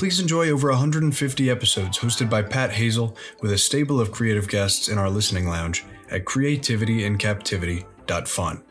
[0.00, 4.88] please enjoy over 150 episodes hosted by Pat Hazel with a stable of creative guests
[4.88, 8.62] in our listening lounge at creativityincaptivity.fun.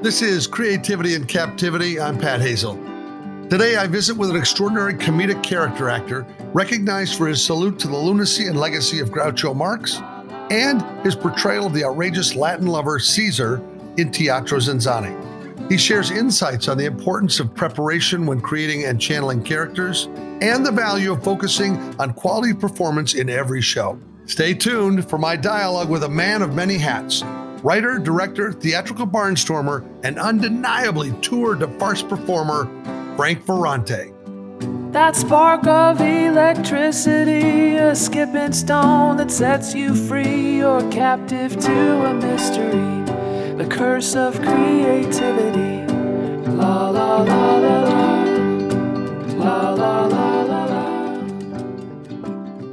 [0.00, 2.00] This is Creativity in Captivity.
[2.00, 2.76] I'm Pat Hazel.
[3.50, 7.98] Today, I visit with an extraordinary comedic character actor, recognized for his salute to the
[7.98, 10.00] lunacy and legacy of Groucho Marx,
[10.50, 13.60] and his portrayal of the outrageous Latin lover Caesar
[13.98, 15.35] in Teatro ZinZanni.
[15.68, 20.08] He shares insights on the importance of preparation when creating and channeling characters,
[20.40, 23.98] and the value of focusing on quality performance in every show.
[24.26, 27.22] Stay tuned for my dialogue with a man of many hats
[27.62, 32.68] writer, director, theatrical barnstormer, and undeniably tour de farce performer,
[33.16, 34.12] Frank Ferrante.
[34.92, 42.14] That spark of electricity, a skipping stone that sets you free, or captive to a
[42.14, 43.05] mystery,
[43.56, 45.86] the curse of creativity.
[46.52, 48.24] La la la la la.
[49.34, 51.20] La la la la la.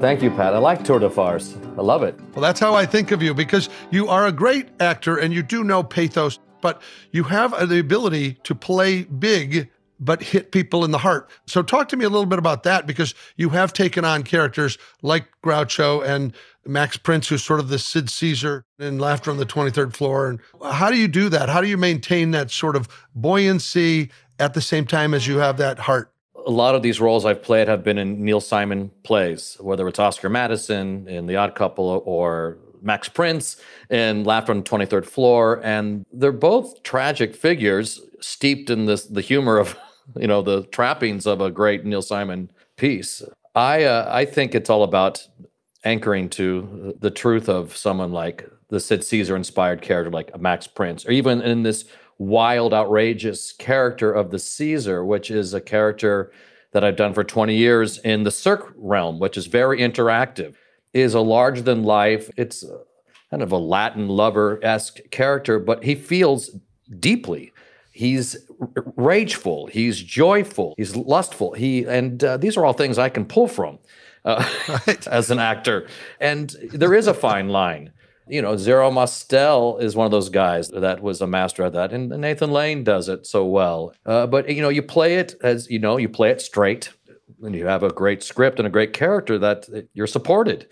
[0.02, 0.54] Thank you, Pat.
[0.54, 1.56] I like Tour de Farce.
[1.78, 2.20] I love it.
[2.34, 5.42] Well, that's how I think of you because you are a great actor and you
[5.42, 6.82] do know pathos, but
[7.12, 9.70] you have the ability to play big
[10.04, 11.30] but hit people in the heart.
[11.48, 14.78] So talk to me a little bit about that because you have taken on characters
[15.02, 16.34] like Groucho and
[16.66, 20.30] Max Prince, who's sort of the Sid Caesar in Laughter on the 23rd Floor.
[20.30, 20.40] And
[20.72, 21.50] how do you do that?
[21.50, 24.10] How do you maintain that sort of buoyancy
[24.40, 26.12] at the same time as you have that heart?
[26.46, 30.00] A lot of these roles I've played have been in Neil Simon plays, whether it's
[30.00, 33.56] Oscar Madison in The Odd Couple or Max Prince
[33.90, 35.62] in Laughter on the 23rd Floor.
[35.64, 39.78] And they're both tragic figures steeped in this, the humor of,
[40.18, 43.22] you know, the trappings of a great Neil Simon piece.
[43.56, 45.28] I, uh, I think it's all about
[45.84, 51.06] anchoring to the truth of someone like the Sid Caesar inspired character like Max Prince,
[51.06, 51.86] or even in this
[52.18, 56.32] wild, outrageous character of the Caesar, which is a character
[56.72, 60.56] that I've done for 20 years in the Cirque realm, which is very interactive,
[60.94, 62.30] is a larger than life.
[62.36, 62.66] It's
[63.30, 66.56] kind of a Latin lover esque character, but he feels
[67.00, 67.52] deeply.
[67.92, 68.38] He's
[68.96, 69.68] rageful.
[69.68, 70.74] He's joyful.
[70.78, 71.54] He's lustful.
[71.54, 73.80] He and uh, these are all things I can pull from
[74.26, 74.48] uh,
[74.88, 75.08] right.
[75.12, 75.88] as an actor.
[76.20, 77.92] And there is a fine line.
[78.28, 81.92] You know, Zero Mostel is one of those guys that was a master at that,
[81.92, 83.94] and Nathan Lane does it so well.
[84.06, 86.94] Uh, but you know, you play it as you know, you play it straight,
[87.42, 90.68] and you have a great script and a great character that you're supported.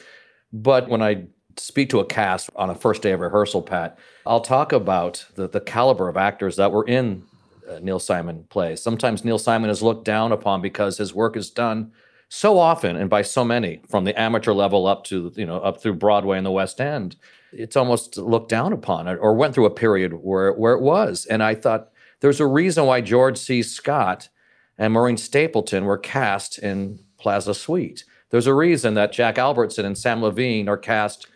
[0.53, 1.25] But when I
[1.57, 5.49] speak to a cast on a first day of rehearsal, Pat, I'll talk about the,
[5.49, 7.23] the caliber of actors that were in
[7.71, 8.81] uh, Neil Simon plays.
[8.81, 11.91] Sometimes Neil Simon is looked down upon because his work is done
[12.33, 15.81] so often and by so many from the amateur level up to you know up
[15.81, 17.17] through broadway and the west end.
[17.51, 21.25] It's almost looked down upon or went through a period where where it was.
[21.25, 21.89] And i thought
[22.21, 23.61] there's a reason why george c.
[23.61, 24.29] Scott
[24.77, 28.05] and maureen stapleton were cast in plaza suite.
[28.29, 31.27] There's a reason that jack albertson and sam levene are cast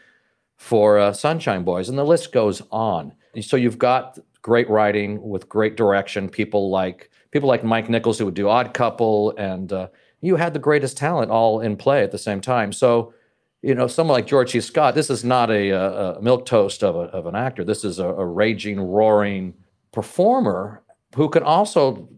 [0.56, 3.14] for uh, sunshine boys and the list goes on.
[3.42, 8.26] So you've got great writing with great direction people like people like mike nichols who
[8.26, 9.88] would do odd couple and uh,
[10.26, 12.72] you had the greatest talent all in play at the same time.
[12.72, 13.14] So,
[13.62, 14.60] you know, someone like George C.
[14.60, 17.64] Scott, this is not a, a milk toast of, a, of an actor.
[17.64, 19.54] This is a, a raging, roaring
[19.92, 20.82] performer
[21.16, 22.10] who can also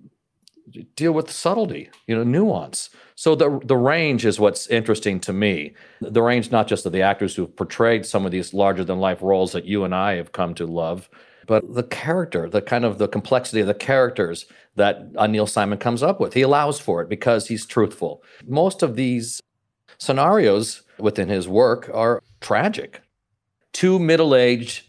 [0.95, 2.89] deal with subtlety, you know, nuance.
[3.15, 5.73] So the the range is what's interesting to me.
[6.01, 9.21] The range not just of the actors who've portrayed some of these larger than life
[9.21, 11.09] roles that you and I have come to love,
[11.47, 15.79] but the character, the kind of the complexity of the characters that uh, Neil Simon
[15.79, 16.33] comes up with.
[16.33, 18.21] He allows for it because he's truthful.
[18.45, 19.41] Most of these
[19.97, 23.01] scenarios within his work are tragic.
[23.73, 24.85] Two middle aged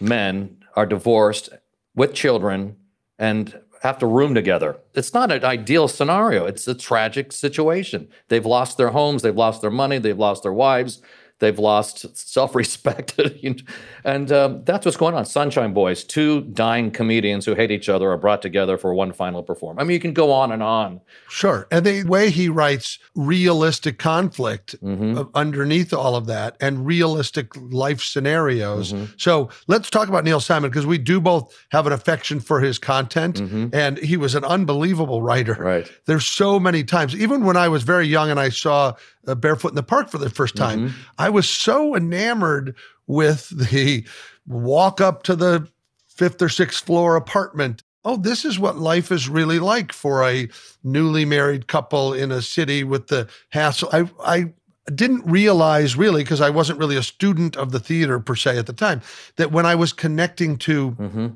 [0.00, 1.50] men are divorced
[1.94, 2.76] with children
[3.18, 4.78] and have to room together.
[4.94, 6.46] It's not an ideal scenario.
[6.46, 8.08] It's a tragic situation.
[8.28, 11.02] They've lost their homes, they've lost their money, they've lost their wives,
[11.38, 13.18] they've lost self-respect
[14.04, 18.10] and um, that's what's going on sunshine boys two dying comedians who hate each other
[18.10, 21.00] are brought together for one final performance i mean you can go on and on
[21.28, 25.22] sure and the way he writes realistic conflict mm-hmm.
[25.34, 29.04] underneath all of that and realistic life scenarios mm-hmm.
[29.16, 32.78] so let's talk about neil simon because we do both have an affection for his
[32.78, 33.68] content mm-hmm.
[33.72, 37.82] and he was an unbelievable writer right there's so many times even when i was
[37.82, 38.94] very young and i saw
[39.26, 41.00] uh, barefoot in the park for the first time mm-hmm.
[41.26, 42.74] I was so enamored
[43.06, 44.04] with the
[44.46, 45.68] walk up to the
[46.06, 47.82] fifth or sixth floor apartment.
[48.04, 50.48] Oh, this is what life is really like for a
[50.84, 53.88] newly married couple in a city with the hassle.
[53.92, 54.52] I, I
[54.94, 58.66] didn't realize really, because I wasn't really a student of the theater per se at
[58.66, 59.02] the time,
[59.36, 61.26] that when I was connecting to mm-hmm.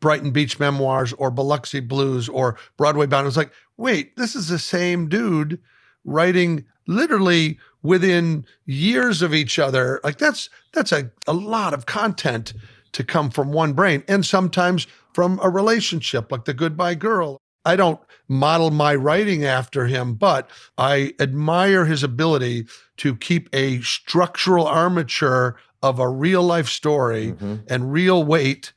[0.00, 4.48] Brighton Beach Memoirs or Biloxi Blues or Broadway Bound, I was like, wait, this is
[4.48, 5.60] the same dude
[6.04, 10.00] writing literally within years of each other.
[10.04, 12.52] Like that's that's a, a lot of content
[12.92, 17.40] to come from one brain and sometimes from a relationship like the goodbye girl.
[17.64, 20.48] I don't model my writing after him, but
[20.78, 22.66] I admire his ability
[22.98, 27.56] to keep a structural armature of a real life story mm-hmm.
[27.68, 28.72] and real weight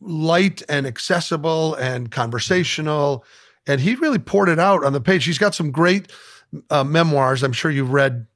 [0.00, 3.24] light and accessible and conversational.
[3.66, 5.24] And he really poured it out on the page.
[5.24, 6.10] He's got some great
[6.70, 7.42] uh, memoirs.
[7.42, 8.26] I'm sure you've read.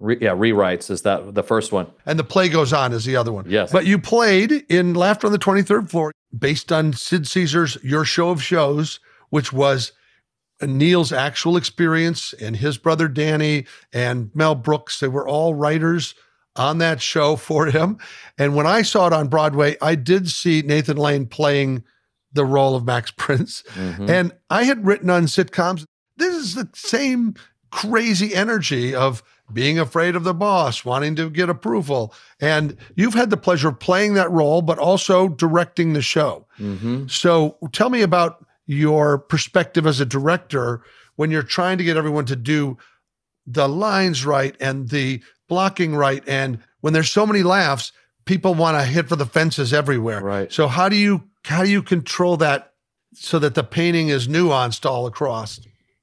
[0.00, 3.16] Re- yeah, rewrites is that the first one, and the play goes on is the
[3.16, 3.44] other one.
[3.48, 8.04] Yes, but you played in Laughter on the 23rd Floor, based on Sid Caesar's Your
[8.04, 9.92] Show of Shows, which was
[10.60, 15.00] Neil's actual experience, and his brother Danny and Mel Brooks.
[15.00, 16.14] They were all writers
[16.56, 17.98] on that show for him.
[18.38, 21.84] And when I saw it on Broadway, I did see Nathan Lane playing
[22.32, 23.62] the role of Max Prince.
[23.74, 24.10] Mm-hmm.
[24.10, 25.84] And I had written on sitcoms,
[26.16, 27.34] this is the same
[27.72, 29.22] crazy energy of
[29.52, 32.14] being afraid of the boss, wanting to get approval.
[32.40, 36.46] And you've had the pleasure of playing that role, but also directing the show.
[36.58, 37.08] Mm-hmm.
[37.08, 40.82] So tell me about your perspective as a director
[41.16, 42.78] when you're trying to get everyone to do
[43.46, 46.22] the lines right and the blocking right.
[46.26, 47.92] And when there's so many laughs,
[48.24, 50.20] people want to hit for the fences everywhere.
[50.20, 50.52] Right.
[50.52, 52.72] So how do you how do you control that
[53.14, 55.60] so that the painting is nuanced all across?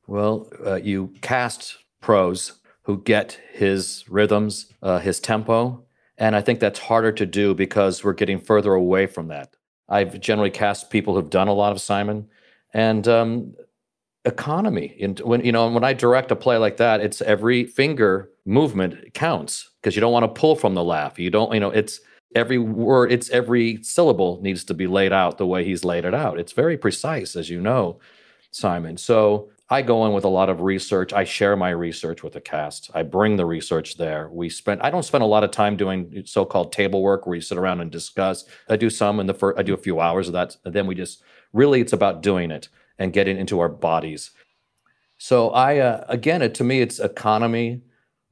[0.10, 5.86] Well, uh, you cast pros who get his rhythms, uh, his tempo,
[6.18, 9.54] and I think that's harder to do because we're getting further away from that.
[9.88, 12.28] I've generally cast people who've done a lot of Simon,
[12.74, 13.54] and um,
[14.26, 14.98] economy.
[15.00, 19.14] And when you know when I direct a play like that, it's every finger movement
[19.14, 21.20] counts because you don't want to pull from the laugh.
[21.20, 22.02] You don't, you know, it's
[22.34, 26.16] every word, it's every syllable needs to be laid out the way he's laid it
[26.16, 26.40] out.
[26.40, 28.00] It's very precise, as you know,
[28.50, 28.98] Simon.
[28.98, 31.14] So I go in with a lot of research.
[31.14, 32.90] I share my research with the cast.
[32.96, 34.28] I bring the research there.
[34.32, 34.82] We spend.
[34.82, 37.82] I don't spend a lot of time doing so-called table work where you sit around
[37.82, 38.46] and discuss.
[38.68, 39.60] I do some in the first.
[39.60, 41.22] I do a few hours of that, and then we just
[41.54, 44.32] really it's about doing it and getting into our bodies.
[45.20, 47.82] So I uh, again, it, to me, it's economy,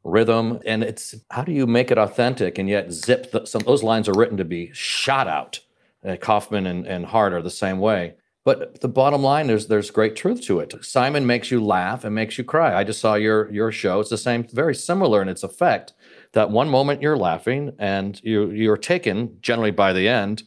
[0.03, 3.31] rhythm, and it's how do you make it authentic and yet zip.
[3.31, 5.59] The, some those lines are written to be shot out.
[6.03, 8.15] Uh, Kaufman and, and Hart are the same way.
[8.47, 10.73] But the bottom line is there's great truth to it.
[10.81, 12.73] Simon makes you laugh and makes you cry.
[12.73, 13.99] I just saw your your show.
[13.99, 15.91] It's the same, very similar in its effect.
[16.31, 20.43] That one moment you're laughing and you you're taken generally by the end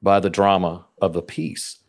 [0.00, 1.80] by the drama of the piece.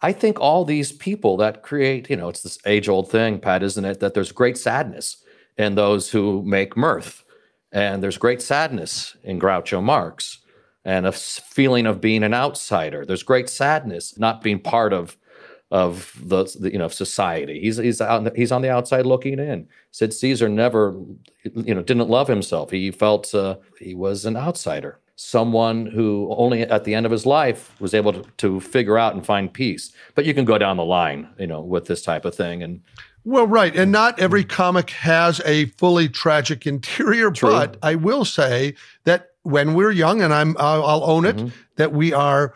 [0.00, 3.62] I think all these people that create, you know, it's this age old thing, Pat,
[3.62, 4.00] isn't it?
[4.00, 5.22] That there's great sadness
[5.58, 7.24] in those who make mirth,
[7.70, 10.38] and there's great sadness in Groucho Marx
[10.84, 13.04] and a feeling of being an outsider.
[13.04, 15.16] There's great sadness not being part of
[15.70, 17.60] of the, the you know society.
[17.60, 19.66] He's he's out, he's on the outside looking in.
[19.90, 20.94] Sid Caesar never
[21.42, 22.70] you know didn't love himself.
[22.70, 27.26] He felt uh, he was an outsider, someone who only at the end of his
[27.26, 29.92] life was able to, to figure out and find peace.
[30.14, 32.80] But you can go down the line, you know, with this type of thing and.
[33.26, 33.74] Well, right.
[33.74, 37.52] And not every comic has a fully tragic interior, True.
[37.52, 41.48] but I will say that when we're young, and I'm I'll, I'll own it, mm-hmm.
[41.76, 42.54] that we are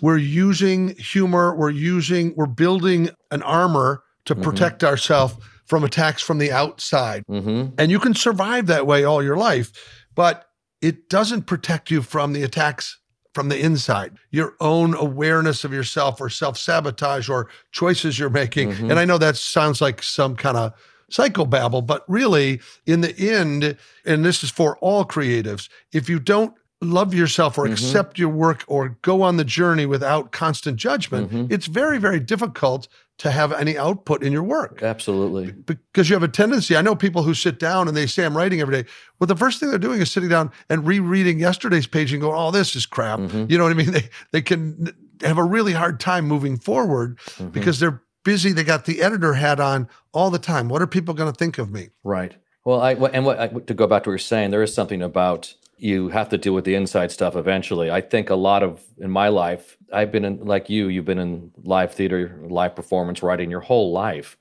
[0.00, 4.42] we're using humor, we're using we're building an armor to mm-hmm.
[4.42, 7.24] protect ourselves from attacks from the outside.
[7.28, 7.74] Mm-hmm.
[7.78, 9.70] And you can survive that way all your life,
[10.14, 10.46] but
[10.80, 12.98] it doesn't protect you from the attacks
[13.34, 18.72] from the inside, your own awareness of yourself or self sabotage or choices you're making.
[18.72, 18.90] Mm-hmm.
[18.90, 20.72] And I know that sounds like some kind of
[21.10, 26.54] psychobabble, but really, in the end, and this is for all creatives, if you don't
[26.82, 27.74] love yourself or mm-hmm.
[27.74, 31.52] accept your work or go on the journey without constant judgment, mm-hmm.
[31.52, 32.88] it's very, very difficult
[33.18, 35.52] to have any output in your work Absolutely.
[35.52, 36.74] because you have a tendency.
[36.74, 38.88] I know people who sit down and they say, I'm writing every day.
[39.18, 42.34] Well, the first thing they're doing is sitting down and rereading yesterday's page and going,
[42.34, 43.18] oh, this is crap.
[43.18, 43.44] Mm-hmm.
[43.50, 43.90] You know what I mean?
[43.90, 47.18] They, they can have a really hard time moving forward
[47.50, 48.52] because they're busy.
[48.52, 50.68] They got the editor hat on all the time.
[50.68, 51.90] What are people going to think of me?
[52.04, 52.34] Right.
[52.64, 55.02] Well, I and what I, to go back to what you're saying, there is something
[55.02, 57.90] about you have to deal with the inside stuff eventually.
[57.90, 60.88] I think a lot of in my life, I've been in like you.
[60.88, 64.36] You've been in live theater, live performance writing your whole life.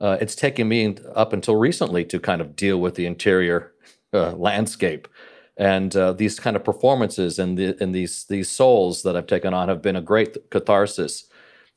[0.00, 3.72] Uh, it's taken me up until recently to kind of deal with the interior
[4.12, 5.08] uh, landscape,
[5.56, 9.52] and uh, these kind of performances and the and these these souls that I've taken
[9.54, 11.24] on have been a great catharsis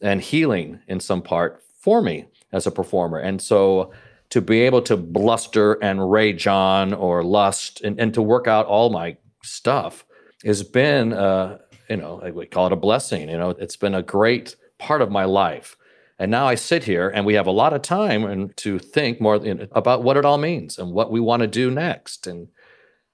[0.01, 3.17] and healing in some part for me as a performer.
[3.17, 3.91] And so
[4.29, 8.65] to be able to bluster and rage on or lust and, and to work out
[8.65, 10.05] all my stuff
[10.45, 11.57] has been, uh,
[11.89, 13.29] you know, we call it a blessing.
[13.29, 15.75] You know, it's been a great part of my life.
[16.19, 19.21] And now I sit here and we have a lot of time and to think
[19.21, 22.27] more you know, about what it all means and what we want to do next
[22.27, 22.49] and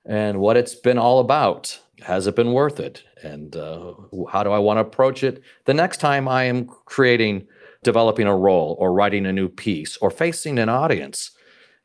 [0.08, 1.80] and what it's been all about.
[2.02, 3.04] Has it been worth it?
[3.24, 3.94] And uh,
[4.30, 7.48] how do I want to approach it the next time I am creating,
[7.84, 11.32] developing a role or writing a new piece or facing an audience?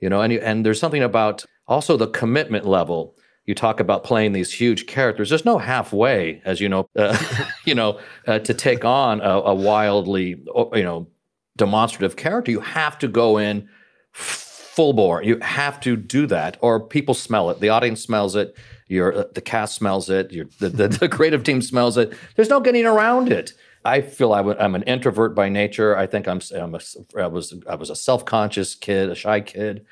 [0.01, 3.15] You know, and you, and there's something about also the commitment level.
[3.47, 5.29] You talk about playing these huge characters.
[5.29, 7.17] There's no halfway, as you know, uh,
[7.65, 10.43] you know, uh, to take on a, a wildly,
[10.75, 11.09] you know,
[11.57, 12.51] demonstrative character.
[12.51, 13.69] You have to go in
[14.13, 15.23] full bore.
[15.23, 17.61] You have to do that, or people smell it.
[17.61, 18.57] The audience smells it.
[18.91, 20.33] Your uh, the cast smells it.
[20.33, 22.13] Your the, the, the creative team smells it.
[22.35, 23.53] There's no getting around it.
[23.85, 25.97] I feel i w- I'm an introvert by nature.
[25.97, 26.81] I think I'm, I'm a,
[27.17, 29.87] I was I was a self conscious kid, a shy kid,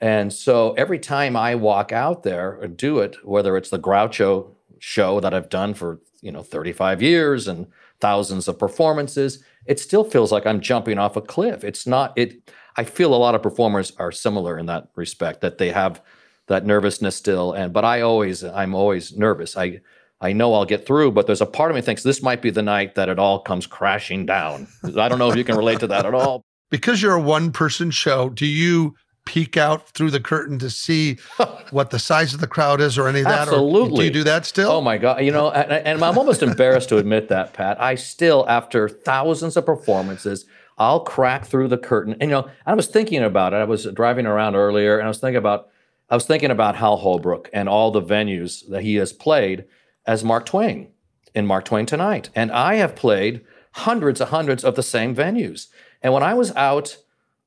[0.00, 4.52] and so every time I walk out there and do it, whether it's the Groucho
[4.78, 7.66] show that I've done for you know 35 years and
[8.00, 11.64] thousands of performances, it still feels like I'm jumping off a cliff.
[11.64, 12.48] It's not it.
[12.76, 16.00] I feel a lot of performers are similar in that respect that they have
[16.48, 19.56] that nervousness still, and but I always I'm always nervous.
[19.56, 19.80] I
[20.20, 22.50] I know I'll get through, but there's a part of me thinks this might be
[22.50, 24.66] the night that it all comes crashing down.
[24.84, 26.44] I don't know if you can relate to that at all.
[26.68, 31.16] Because you're a one person show, do you peek out through the curtain to see
[31.70, 33.46] what the size of the crowd is or any of that?
[33.46, 33.98] Or Absolutely.
[33.98, 34.72] do you do that still?
[34.72, 35.22] Oh my God.
[35.22, 37.80] You know, and, and I'm almost embarrassed to admit that, Pat.
[37.80, 40.44] I still, after thousands of performances,
[40.76, 42.14] I'll crack through the curtain.
[42.14, 43.58] And, you know, I was thinking about it.
[43.58, 45.68] I was driving around earlier and I was thinking about,
[46.08, 49.64] I was thinking about Hal Holbrook and all the venues that he has played
[50.06, 50.92] as Mark Twain
[51.34, 52.30] in Mark Twain Tonight.
[52.34, 55.66] And I have played hundreds and hundreds of the same venues.
[56.02, 56.98] And when I was out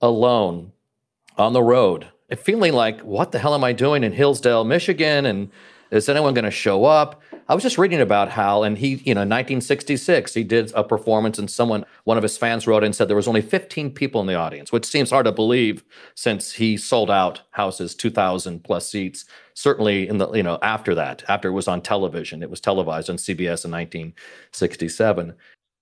[0.01, 0.73] alone
[1.37, 5.25] on the road, feeling like, what the hell am I doing in Hillsdale, Michigan?
[5.25, 5.51] And
[5.91, 7.21] is anyone going to show up?
[7.47, 11.39] I was just reading about Hal, and he, you know, 1966, he did a performance,
[11.39, 14.27] and someone, one of his fans wrote and said there was only 15 people in
[14.27, 19.25] the audience, which seems hard to believe since he sold out houses, 2,000 plus seats.
[19.55, 23.09] Certainly, in the, you know, after that, after it was on television, it was televised
[23.09, 25.33] on CBS in 1967.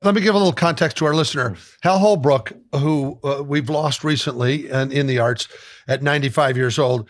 [0.04, 1.58] Let me give a little context to our listener.
[1.82, 5.48] Hal Holbrook, who uh, we've lost recently and in the arts
[5.88, 7.10] at 95 years old,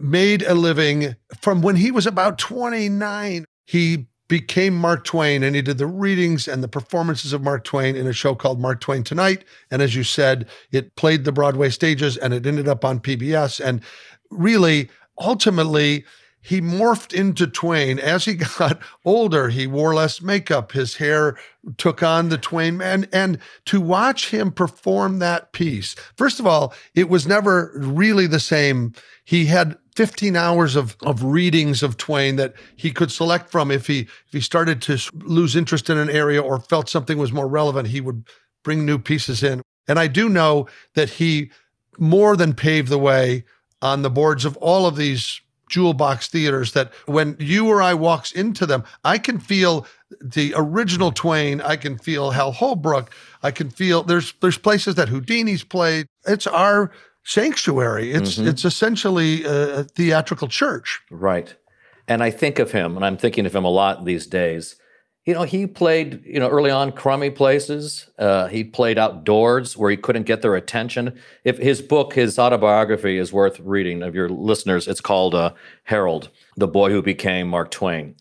[0.00, 3.44] made a living from when he was about 29.
[3.66, 7.96] He became Mark Twain and he did the readings and the performances of Mark Twain
[7.96, 9.44] in a show called Mark Twain Tonight.
[9.70, 13.62] And as you said, it played the Broadway stages and it ended up on PBS.
[13.62, 13.82] And
[14.30, 16.04] really, ultimately,
[16.42, 17.98] he morphed into Twain.
[17.98, 20.72] As he got older, he wore less makeup.
[20.72, 21.38] His hair
[21.78, 23.06] took on the Twain man.
[23.12, 28.40] And to watch him perform that piece, first of all, it was never really the
[28.40, 28.92] same.
[29.24, 33.70] He had 15 hours of, of readings of Twain that he could select from.
[33.70, 37.32] If he if he started to lose interest in an area or felt something was
[37.32, 38.26] more relevant, he would
[38.64, 39.62] bring new pieces in.
[39.86, 41.50] And I do know that he
[41.98, 43.44] more than paved the way
[43.80, 45.40] on the boards of all of these
[45.72, 49.86] jewel box theaters that when you or I walks into them, I can feel
[50.20, 51.60] the original Twain.
[51.62, 53.10] I can feel Hal Holbrook.
[53.42, 56.06] I can feel there's there's places that Houdini's played.
[56.26, 56.90] It's our
[57.24, 58.12] sanctuary.
[58.12, 58.48] It's Mm-hmm.
[58.48, 61.00] it's essentially a, a theatrical church.
[61.10, 61.56] Right.
[62.08, 64.76] And I think of him, and I'm thinking of him a lot these days.
[65.24, 68.10] You know, he played, you know, early on crummy places.
[68.18, 71.16] Uh, he played outdoors where he couldn't get their attention.
[71.44, 75.52] If his book, his autobiography, is worth reading of your listeners, it's called uh,
[75.84, 78.16] Harold, the boy who became Mark Twain.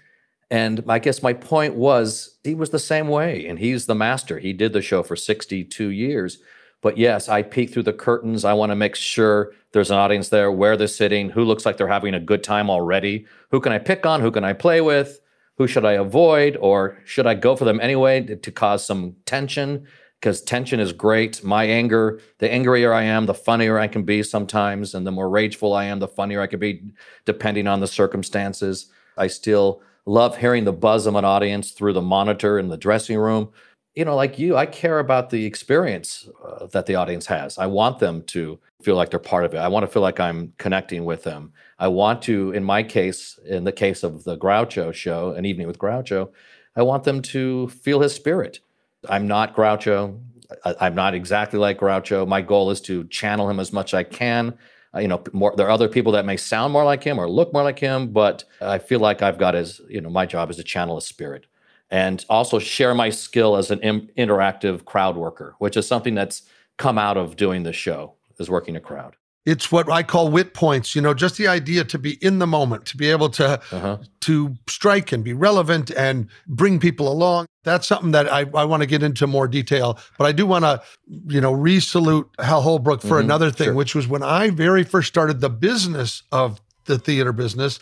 [0.51, 4.37] And I guess my point was he was the same way, and he's the master.
[4.37, 6.37] He did the show for 62 years.
[6.81, 8.43] But yes, I peek through the curtains.
[8.45, 11.77] I want to make sure there's an audience there, where they're sitting, who looks like
[11.77, 14.81] they're having a good time already, who can I pick on, who can I play
[14.81, 15.19] with,
[15.61, 19.15] who should I avoid or should I go for them anyway to, to cause some
[19.25, 19.85] tension?
[20.19, 21.43] Because tension is great.
[21.43, 24.95] My anger, the angrier I am, the funnier I can be sometimes.
[24.95, 26.81] And the more rageful I am, the funnier I can be,
[27.25, 28.87] depending on the circumstances.
[29.17, 33.19] I still love hearing the buzz of an audience through the monitor in the dressing
[33.19, 33.51] room.
[33.93, 37.57] You know, like you, I care about the experience uh, that the audience has.
[37.57, 39.57] I want them to feel like they're part of it.
[39.57, 41.51] I want to feel like I'm connecting with them.
[41.77, 45.67] I want to, in my case, in the case of the Groucho show, An Evening
[45.67, 46.31] with Groucho,
[46.77, 48.61] I want them to feel his spirit.
[49.09, 50.21] I'm not Groucho.
[50.63, 52.25] I, am not exactly like Groucho.
[52.25, 54.57] My goal is to channel him as much as I can.
[54.95, 57.29] Uh, you know, more, there are other people that may sound more like him or
[57.29, 60.49] look more like him, but I feel like I've got his, you know, my job
[60.49, 61.45] is to channel his spirit
[61.91, 66.43] and also share my skill as an Im- interactive crowd worker, which is something that's
[66.77, 69.15] come out of doing this show is working a crowd.
[69.43, 72.45] It's what I call wit points, you know, just the idea to be in the
[72.45, 73.97] moment, to be able to uh-huh.
[74.21, 77.47] to strike and be relevant and bring people along.
[77.63, 79.99] That's something that I, I want to get into more detail.
[80.19, 80.81] But I do want to,
[81.27, 83.25] you know, re-salute Hal Holbrook for mm-hmm.
[83.25, 83.73] another thing, sure.
[83.73, 87.79] which was when I very first started the business of the theater business.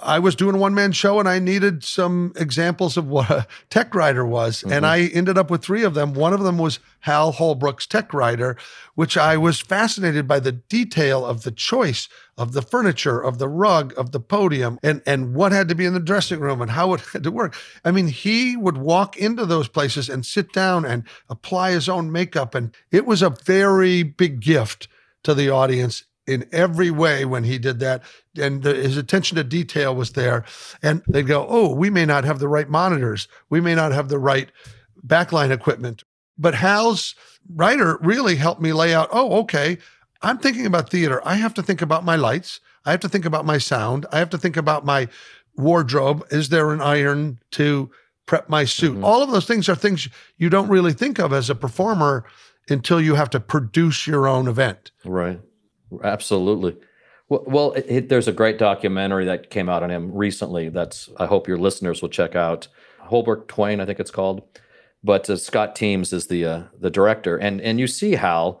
[0.00, 3.46] I was doing a one man show and I needed some examples of what a
[3.68, 4.60] tech writer was.
[4.60, 4.72] Mm-hmm.
[4.72, 6.14] And I ended up with three of them.
[6.14, 8.56] One of them was Hal Holbrook's tech writer,
[8.94, 12.08] which I was fascinated by the detail of the choice
[12.38, 15.84] of the furniture, of the rug, of the podium, and, and what had to be
[15.84, 17.54] in the dressing room and how it had to work.
[17.84, 22.10] I mean, he would walk into those places and sit down and apply his own
[22.10, 22.54] makeup.
[22.54, 24.88] And it was a very big gift
[25.24, 28.02] to the audience in every way when he did that.
[28.38, 30.44] And the, his attention to detail was there.
[30.82, 33.28] And they'd go, Oh, we may not have the right monitors.
[33.50, 34.50] We may not have the right
[35.04, 36.04] backline equipment.
[36.38, 37.14] But Hal's
[37.54, 39.78] writer really helped me lay out, Oh, okay.
[40.22, 41.20] I'm thinking about theater.
[41.24, 42.60] I have to think about my lights.
[42.84, 44.06] I have to think about my sound.
[44.12, 45.08] I have to think about my
[45.56, 46.24] wardrobe.
[46.30, 47.90] Is there an iron to
[48.26, 48.94] prep my suit?
[48.94, 49.04] Mm-hmm.
[49.04, 52.24] All of those things are things you don't really think of as a performer
[52.68, 54.92] until you have to produce your own event.
[55.04, 55.40] Right.
[56.02, 56.76] Absolutely.
[57.28, 60.68] Well, it, it, there's a great documentary that came out on him recently.
[60.68, 62.68] That's I hope your listeners will check out.
[63.00, 64.42] Holbrook Twain, I think it's called.
[65.02, 68.60] But uh, Scott Teems is the uh, the director, and and you see Hal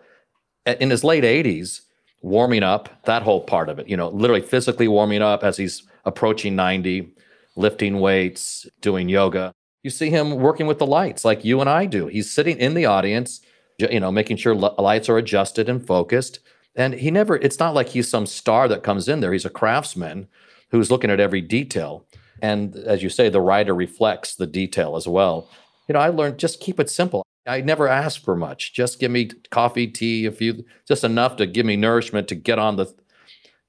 [0.64, 1.82] in his late 80s
[2.22, 3.88] warming up that whole part of it.
[3.88, 7.14] You know, literally physically warming up as he's approaching 90,
[7.56, 9.52] lifting weights, doing yoga.
[9.82, 12.06] You see him working with the lights like you and I do.
[12.06, 13.40] He's sitting in the audience,
[13.78, 16.38] you know, making sure lights are adjusted and focused
[16.74, 19.32] and he never, it's not like he's some star that comes in there.
[19.32, 20.28] He's a craftsman
[20.70, 22.06] who's looking at every detail.
[22.40, 25.48] And as you say, the writer reflects the detail as well.
[25.88, 27.24] You know, I learned just keep it simple.
[27.46, 28.72] I never ask for much.
[28.72, 32.58] Just give me coffee, tea, a few, just enough to give me nourishment to get
[32.58, 32.92] on the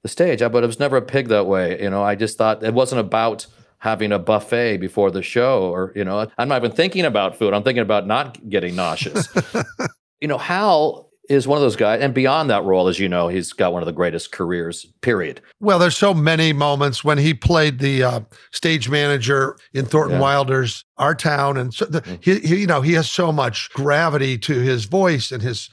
[0.02, 0.40] the stage.
[0.40, 1.82] But it was never a pig that way.
[1.82, 3.46] You know, I just thought it wasn't about
[3.78, 7.52] having a buffet before the show, or you know, I'm not even thinking about food.
[7.52, 9.28] I'm thinking about not getting nauseous.
[10.20, 12.00] you know, Hal is one of those guys.
[12.02, 15.40] And beyond that role, as you know, he's got one of the greatest careers, period.
[15.60, 20.22] Well, there's so many moments when he played the uh, stage manager in Thornton yeah.
[20.22, 21.56] Wilder's Our Town.
[21.56, 22.14] And so the, mm-hmm.
[22.20, 25.70] he, he, you know, he has so much gravity to his voice and his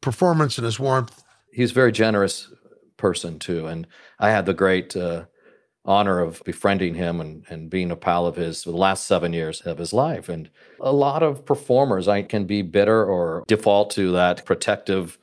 [0.00, 1.22] performance and his warmth.
[1.52, 2.52] He's a very generous
[2.96, 3.66] person, too.
[3.66, 3.86] And
[4.20, 5.24] I had the great uh,
[5.84, 9.32] honor of befriending him and, and being a pal of his for the last seven
[9.32, 10.28] years of his life.
[10.28, 15.18] And a lot of performers, I can be bitter or default to that protective,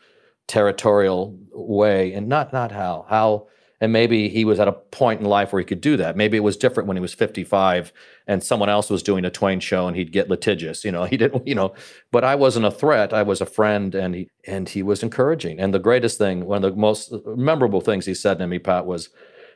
[0.47, 3.49] territorial way, and not not how Hal,
[3.81, 6.15] and maybe he was at a point in life where he could do that.
[6.15, 7.91] Maybe it was different when he was 55
[8.27, 10.85] and someone else was doing a Twain show and he'd get litigious.
[10.85, 11.47] You know, he didn't.
[11.47, 11.73] You know,
[12.11, 13.11] but I wasn't a threat.
[13.11, 15.59] I was a friend, and he and he was encouraging.
[15.59, 18.85] And the greatest thing, one of the most memorable things he said to me, Pat,
[18.85, 19.09] was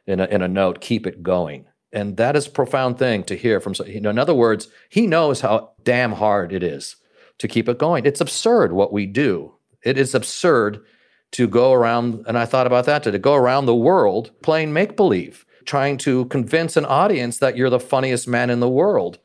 [0.08, 1.66] in a, in a note, keep it going.
[1.92, 5.08] And that is a profound thing to hear from, you know, in other words, he
[5.08, 6.98] knows how damn hard it is
[7.40, 8.06] to keep it going.
[8.06, 9.54] It's absurd what we do.
[9.82, 10.84] It is absurd
[11.32, 14.96] to go around, and I thought about that, to go around the world playing make
[14.96, 19.20] believe, trying to convince an audience that you're the funniest man in the world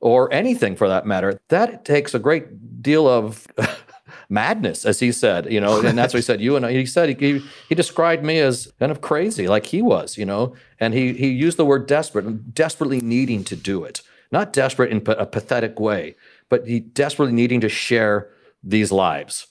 [0.00, 1.40] or anything for that matter.
[1.48, 3.46] That takes a great deal of
[4.28, 6.40] madness, as he said, you know, and that's what he said.
[6.40, 9.80] You and I, he said he, he described me as kind of crazy, like he
[9.82, 14.02] was, you know, and he he used the word desperate, desperately needing to do it,
[14.30, 16.14] not desperate in a pathetic way,
[16.48, 18.28] but he desperately needing to share
[18.62, 19.46] these lives.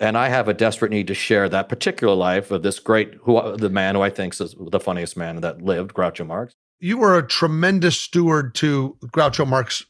[0.00, 3.56] And I have a desperate need to share that particular life of this great, who
[3.56, 6.54] the man who I think is the funniest man that lived, Groucho Marx.
[6.78, 9.84] You were a tremendous steward to Groucho Marx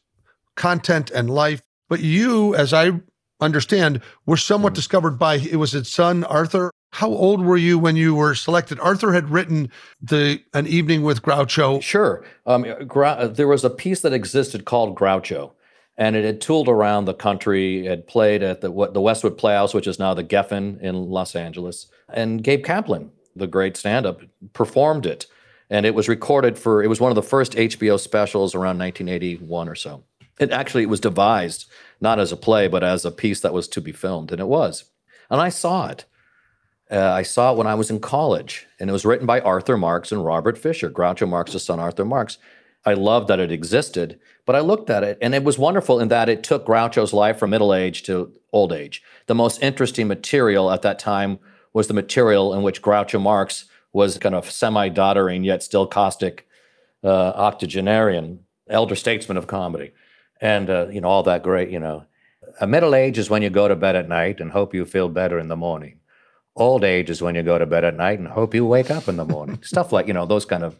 [0.55, 1.61] content and life.
[1.87, 3.01] But you, as I
[3.39, 4.75] understand, were somewhat mm.
[4.75, 8.79] discovered by it was his son Arthur How old were you when you were selected?
[8.79, 9.69] Arthur had written
[10.01, 11.81] the an evening with Groucho.
[11.81, 15.51] Sure, um, Grou- there was a piece that existed called Groucho,
[15.97, 17.85] and it had tooled around the country.
[17.85, 20.95] It had played at the what, the Westwood Playhouse, which is now the Geffen in
[20.95, 24.21] Los Angeles, and Gabe Kaplan, the great stand-up,
[24.53, 25.27] performed it,
[25.69, 26.83] and it was recorded for.
[26.83, 30.03] It was one of the first HBO specials around 1981 or so.
[30.39, 31.65] It actually it was devised
[32.01, 34.47] not as a play, but as a piece that was to be filmed, and it
[34.47, 34.85] was.
[35.29, 36.05] And I saw it.
[36.91, 39.77] Uh, I saw it when I was in college, and it was written by Arthur
[39.77, 42.37] Marx and Robert Fisher, Groucho Marx's son, Arthur Marx.
[42.85, 46.07] I loved that it existed, but I looked at it, and it was wonderful in
[46.07, 49.03] that it took Groucho's life from middle age to old age.
[49.27, 51.39] The most interesting material at that time
[51.73, 56.47] was the material in which Groucho Marx was kind of semi-doddering yet still caustic
[57.03, 59.91] uh, octogenarian, elder statesman of comedy,
[60.41, 61.69] and uh, you know all that great.
[61.69, 62.05] You know,
[62.59, 65.09] a middle age is when you go to bed at night and hope you feel
[65.09, 65.99] better in the morning
[66.59, 69.07] old age is when you go to bed at night and hope you wake up
[69.07, 69.59] in the morning.
[69.63, 70.77] Stuff like, you know, those kind of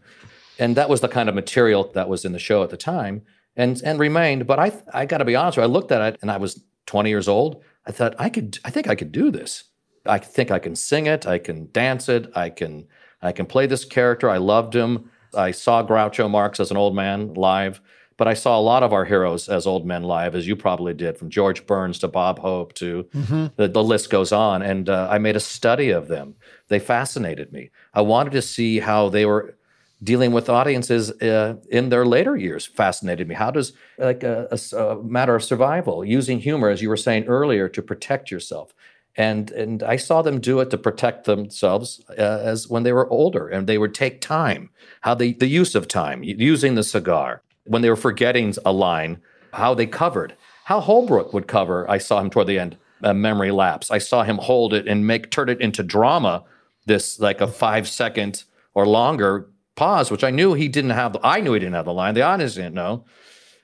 [0.59, 3.23] and that was the kind of material that was in the show at the time
[3.55, 4.45] and and remained.
[4.45, 7.27] But I I gotta be honest, I looked at it and I was 20 years
[7.27, 7.63] old.
[7.87, 9.63] I thought I could I think I could do this.
[10.05, 12.87] I think I can sing it, I can dance it, I can
[13.21, 14.29] I can play this character.
[14.29, 15.09] I loved him.
[15.33, 17.81] I saw Groucho Marx as an old man live.
[18.19, 20.93] But I saw a lot of our heroes as old men live, as you probably
[20.93, 23.45] did, from George Burns to Bob Hope to mm-hmm.
[23.55, 24.61] the, the, list goes on.
[24.61, 26.35] And uh, I made a study of them.
[26.67, 27.69] They fascinated me.
[27.93, 29.57] I wanted to see how they were
[30.03, 32.65] dealing with audiences uh, in their later years.
[32.65, 33.35] Fascinated me.
[33.35, 37.23] How does like a, a, a matter of survival, using humor, as you were saying
[37.23, 38.73] earlier, to protect yourself
[39.15, 43.09] and and I saw them do it to protect themselves uh, as when they were
[43.09, 44.69] older, and they would take time,
[45.01, 49.21] how they the use of time, using the cigar, when they were forgetting a line,
[49.53, 51.89] how they covered, how Holbrook would cover.
[51.89, 53.91] I saw him toward the end, a memory lapse.
[53.91, 56.43] I saw him hold it and make turn it into drama.
[56.85, 58.43] This like a five second
[58.73, 61.17] or longer pause, which I knew he didn't have.
[61.23, 62.13] I knew he didn't have the line.
[62.13, 63.05] The audience didn't know.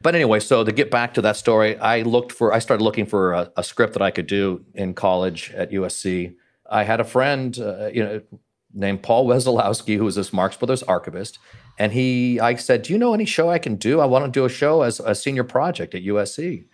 [0.02, 2.54] But anyway, so to get back to that story, I looked for.
[2.54, 6.36] I started looking for a, a script that I could do in college at USC.
[6.70, 8.22] I had a friend, uh, you know,
[8.76, 11.40] named Paul Wesolowski, who was this Marx Brothers archivist,
[11.78, 14.00] and he, I said, Do you know any show I can do?
[14.00, 16.66] I want to do a show as a senior project at USC.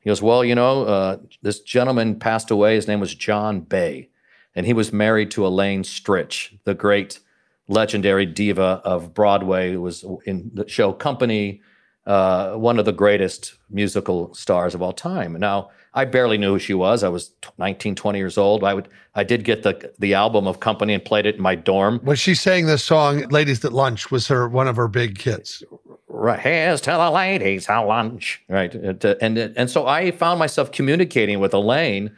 [0.00, 2.74] He goes, Well, you know, uh, this gentleman passed away.
[2.74, 4.10] His name was John Bay,
[4.54, 7.20] and he was married to Elaine Stritch, the great
[7.68, 11.60] legendary diva of Broadway, who was in the show Company,
[12.06, 15.34] uh, one of the greatest musical stars of all time.
[15.34, 17.02] Now, I barely knew who she was.
[17.02, 18.62] I was 19, 20 years old.
[18.62, 21.54] I would, I did get the the album of Company and played it in my
[21.54, 22.00] dorm.
[22.04, 24.10] Was she sang this song, "Ladies at Lunch"?
[24.10, 25.62] Was her one of her big hits?
[26.06, 28.42] Right, here's to the ladies at lunch.
[28.48, 32.14] Right, and and, and so I found myself communicating with Elaine,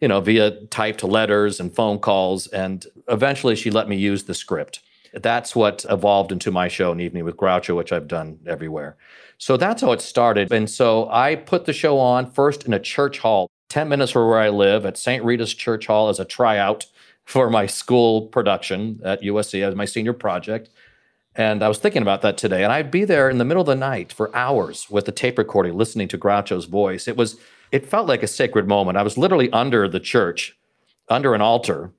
[0.00, 4.34] you know, via typed letters and phone calls, and eventually she let me use the
[4.34, 4.80] script.
[5.14, 8.96] That's what evolved into my show, An Evening with Groucho, which I've done everywhere.
[9.42, 10.52] So that's how it started.
[10.52, 14.28] And so I put the show on first in a church hall, 10 minutes from
[14.28, 15.24] where I live at St.
[15.24, 16.86] Rita's Church Hall as a tryout
[17.24, 20.70] for my school production at USC as my senior project.
[21.34, 22.62] And I was thinking about that today.
[22.62, 25.38] And I'd be there in the middle of the night for hours with the tape
[25.38, 27.08] recording, listening to Groucho's voice.
[27.08, 27.36] It was,
[27.72, 28.96] it felt like a sacred moment.
[28.96, 30.56] I was literally under the church,
[31.08, 31.90] under an altar,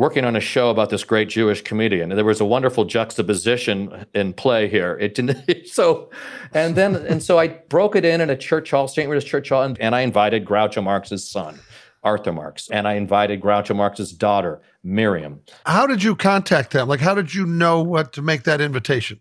[0.00, 2.10] working on a show about this great Jewish comedian.
[2.10, 4.96] And there was a wonderful juxtaposition in play here.
[4.98, 6.08] It didn't so
[6.54, 9.06] and then and so I broke it in in a church hall, St.
[9.06, 11.60] Rita's Church Hall, and, and I invited Groucho Marx's son.
[12.02, 15.40] Arthur Marx, and I invited Groucho Marx's daughter, Miriam.
[15.66, 16.88] How did you contact them?
[16.88, 19.20] Like, how did you know what to make that invitation?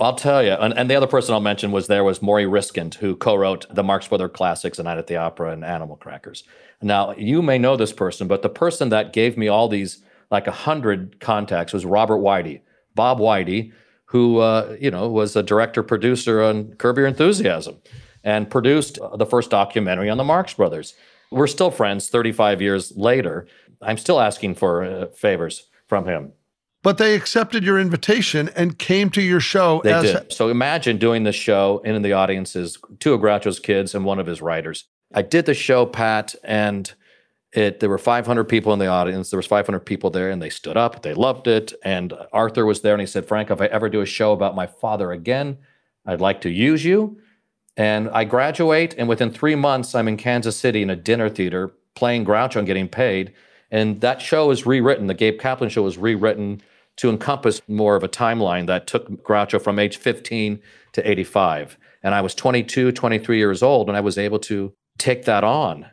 [0.00, 0.50] I'll tell you.
[0.50, 3.84] And, and, the other person I'll mention was there was Morrie Ryskind, who co-wrote the
[3.84, 6.42] Marx Brother classics, A Night at the Opera and Animal Crackers.
[6.82, 10.46] Now, you may know this person, but the person that gave me all these like
[10.46, 12.60] a hundred contacts was Robert Weide,
[12.94, 13.72] Bob Weide,
[14.06, 17.76] who uh, you know was a director producer on Curb Your Enthusiasm,
[18.24, 20.94] and produced the first documentary on the Marx Brothers.
[21.30, 23.46] We're still friends 35 years later.
[23.82, 26.32] I'm still asking for uh, favors from him.
[26.82, 29.80] But they accepted your invitation and came to your show.
[29.82, 30.32] They did.
[30.32, 34.04] So imagine doing this show, and in the audience is two of Groucho's kids and
[34.04, 34.84] one of his writers.
[35.12, 36.92] I did the show, Pat, and
[37.52, 39.30] it there were 500 people in the audience.
[39.30, 41.02] There was 500 people there and they stood up.
[41.02, 41.72] They loved it.
[41.82, 44.54] And arthur was there and he said frank if i ever do a show about
[44.54, 45.58] my father again
[46.06, 47.18] i'd like to use you.
[47.76, 51.72] And i graduate and within three months i'm in kansas city in a dinner theater
[51.94, 53.32] playing groucho and getting paid.
[53.70, 55.08] And that show was rewritten.
[55.08, 56.62] The gabe kaplan show was rewritten
[56.98, 60.60] to encompass more of a timeline that took groucho from age 15
[60.92, 65.24] to 85 and i was 22 23 years old and i was able to take
[65.24, 65.86] that on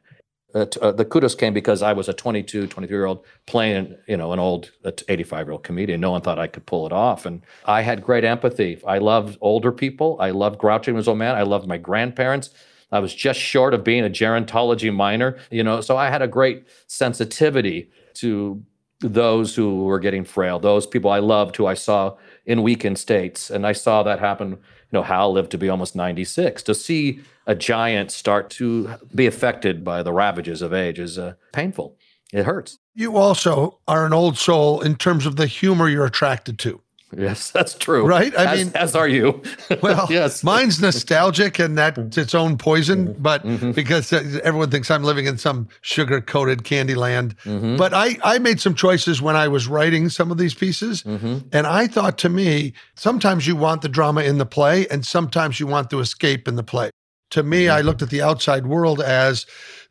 [0.56, 3.96] uh, t- uh, the kudos came because I was a 22, 23 year old playing,
[4.08, 4.72] you know, an old
[5.08, 6.00] 85 year old comedian.
[6.00, 7.26] No one thought I could pull it off.
[7.26, 8.82] And I had great empathy.
[8.88, 10.18] I loved older people.
[10.20, 11.36] I loved Groucho as old man.
[11.36, 12.52] I loved my grandparents.
[12.92, 16.28] I was just short of being a gerontology minor, you know, so I had a
[16.28, 18.64] great sensitivity to
[19.02, 22.16] those who were getting frail, those people I loved who I saw
[22.46, 23.50] in weakened states.
[23.50, 24.60] And I saw that happen.
[24.92, 26.64] You know, Hal lived to be almost 96.
[26.64, 31.34] To see a giant start to be affected by the ravages of age is uh,
[31.52, 31.98] painful.
[32.34, 32.80] It hurts.
[32.94, 36.82] You also are an old soul in terms of the humor you're attracted to.
[37.18, 38.06] Yes, that's true.
[38.06, 38.36] Right?
[38.38, 39.42] I as, mean, as are you.
[39.82, 40.44] well, yes.
[40.44, 43.22] Mine's nostalgic and that's its own poison, mm-hmm.
[43.22, 43.72] but mm-hmm.
[43.72, 47.38] because uh, everyone thinks I'm living in some sugar coated candy land.
[47.44, 47.78] Mm-hmm.
[47.78, 51.04] But I, I made some choices when I was writing some of these pieces.
[51.04, 51.48] Mm-hmm.
[51.52, 55.60] And I thought to me, sometimes you want the drama in the play and sometimes
[55.60, 56.90] you want to escape in the play.
[57.32, 57.88] To me, I mm-hmm.
[57.88, 59.46] looked at the outside world as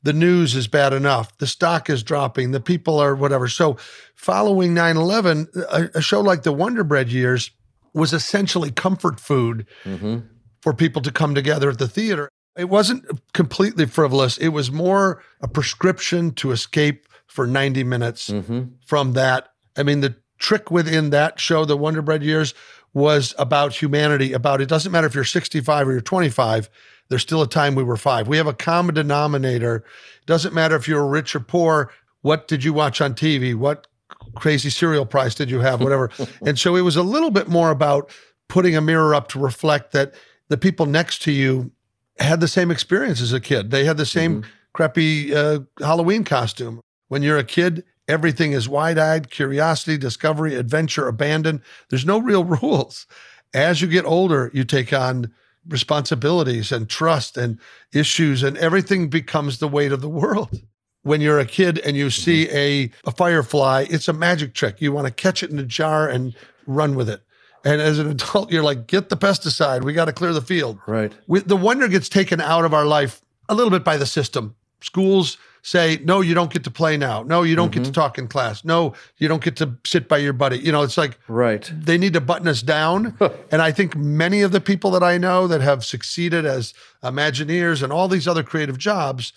[0.04, 3.48] the news is bad enough, the stock is dropping, the people are whatever.
[3.48, 3.78] So,
[4.14, 7.50] following 9 11, a, a, show like the Wonder Bread years
[7.94, 10.18] was essentially comfort food mm-hmm.
[10.60, 12.28] for people to come together at the theater.
[12.56, 18.64] It wasn't completely frivolous, it was more a prescription to escape for 90 minutes mm-hmm.
[18.86, 19.48] from that.
[19.76, 22.52] I mean, the trick within that show, the Wonder Bread years,
[22.92, 26.68] was about humanity, about it doesn't matter if you're 65 or you're 25
[27.14, 28.26] there's still a time we were five.
[28.26, 29.76] We have a common denominator.
[29.76, 31.92] It doesn't matter if you're rich or poor.
[32.22, 33.54] What did you watch on TV?
[33.54, 33.86] What
[34.34, 35.80] crazy cereal price did you have?
[35.80, 36.10] Whatever.
[36.44, 38.10] and so it was a little bit more about
[38.48, 40.12] putting a mirror up to reflect that
[40.48, 41.70] the people next to you
[42.18, 43.70] had the same experience as a kid.
[43.70, 44.50] They had the same mm-hmm.
[44.72, 46.80] crappy uh, Halloween costume.
[47.06, 51.62] When you're a kid, everything is wide eyed, curiosity, discovery, adventure, abandon.
[51.90, 53.06] There's no real rules.
[53.54, 55.32] As you get older, you take on
[55.68, 57.58] responsibilities and trust and
[57.92, 60.62] issues, and everything becomes the weight of the world.
[61.02, 62.56] When you're a kid and you see mm-hmm.
[62.56, 64.80] a, a firefly, it's a magic trick.
[64.80, 66.34] You want to catch it in a jar and
[66.66, 67.22] run with it.
[67.64, 69.84] And as an adult, you're like, get the pesticide.
[69.84, 70.78] We got to clear the field.
[70.86, 71.12] Right.
[71.26, 74.54] We, the wonder gets taken out of our life a little bit by the system.
[74.80, 77.22] Schools say, no, you don't get to play now.
[77.22, 77.80] No, you don't mm-hmm.
[77.80, 78.00] get to mm-hmm.
[78.00, 78.66] talk in class.
[78.66, 80.58] No, you don't get to sit by your buddy.
[80.58, 81.72] You know, it's like, right.
[81.74, 83.16] They need to button us down.
[83.50, 87.82] and I think many of the people that I know that have succeeded as Imagineers
[87.82, 89.32] and all these other creative jobs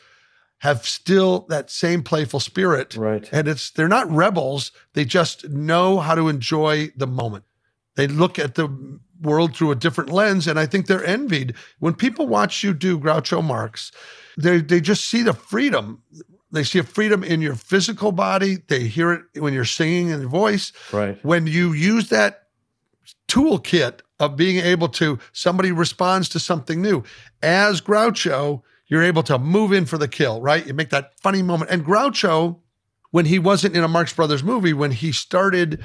[0.59, 2.97] have still that same playful spirit.
[2.97, 3.29] Right.
[3.31, 4.73] And it's, they're not rebels.
[4.93, 7.45] They just know how to enjoy the moment.
[7.95, 10.45] They look at the world through a different lens.
[10.45, 11.53] And I think they're envied.
[11.79, 13.93] When people watch you do Groucho Marx,
[14.37, 16.03] they they just see the freedom.
[16.51, 18.57] They see a freedom in your physical body.
[18.67, 20.71] They hear it when you're singing in your voice.
[20.93, 21.23] Right.
[21.25, 22.43] When you use that
[23.27, 27.03] toolkit of being able to somebody responds to something new.
[27.41, 30.65] As Groucho, you're able to move in for the kill, right?
[30.65, 31.71] You make that funny moment.
[31.71, 32.59] And Groucho,
[33.11, 35.83] when he wasn't in a Marx Brothers movie, when he started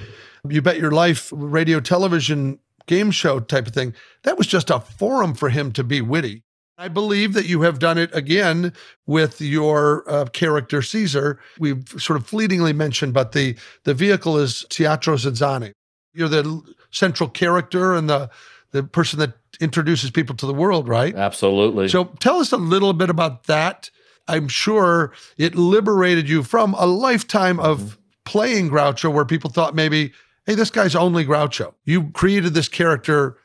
[0.48, 4.80] You Bet Your Life radio television game show type of thing, that was just a
[4.80, 6.44] forum for him to be witty.
[6.78, 8.72] I believe that you have done it again
[9.06, 11.38] with your uh, character Caesar.
[11.58, 15.72] We've sort of fleetingly mentioned, but the the vehicle is Teatro ZinZanni.
[16.14, 18.30] You're the central character and the
[18.72, 21.14] the person that introduces people to the world, right?
[21.14, 21.88] Absolutely.
[21.88, 23.90] So tell us a little bit about that.
[24.28, 28.00] I'm sure it liberated you from a lifetime of mm-hmm.
[28.24, 30.12] playing Groucho where people thought maybe,
[30.46, 31.74] hey, this guy's only Groucho.
[31.84, 33.36] You created this character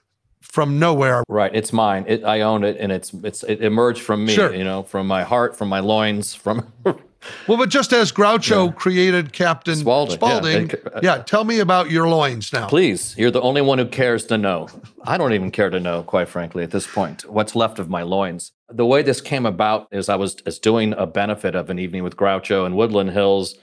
[0.52, 1.24] from nowhere.
[1.28, 1.54] Right.
[1.54, 2.06] It's mine.
[2.08, 4.34] It, I own it, and it's it's it emerged from me.
[4.34, 4.54] Sure.
[4.54, 6.72] You know, from my heart, from my loins, from.
[6.86, 8.72] well, but just as Groucho yeah.
[8.74, 10.76] created Captain Spaulding, Spaulding yeah.
[10.94, 11.18] Uh, yeah.
[11.20, 12.68] tell me about your loins now.
[12.68, 14.68] Please, you're the only one who cares to know.
[15.04, 18.04] I don't even care to know, quite frankly, at this point, what's left of my
[18.04, 18.52] loins.
[18.70, 22.04] The way this came about is I was, was doing a benefit of an evening
[22.04, 23.56] with Groucho in Woodland Hills,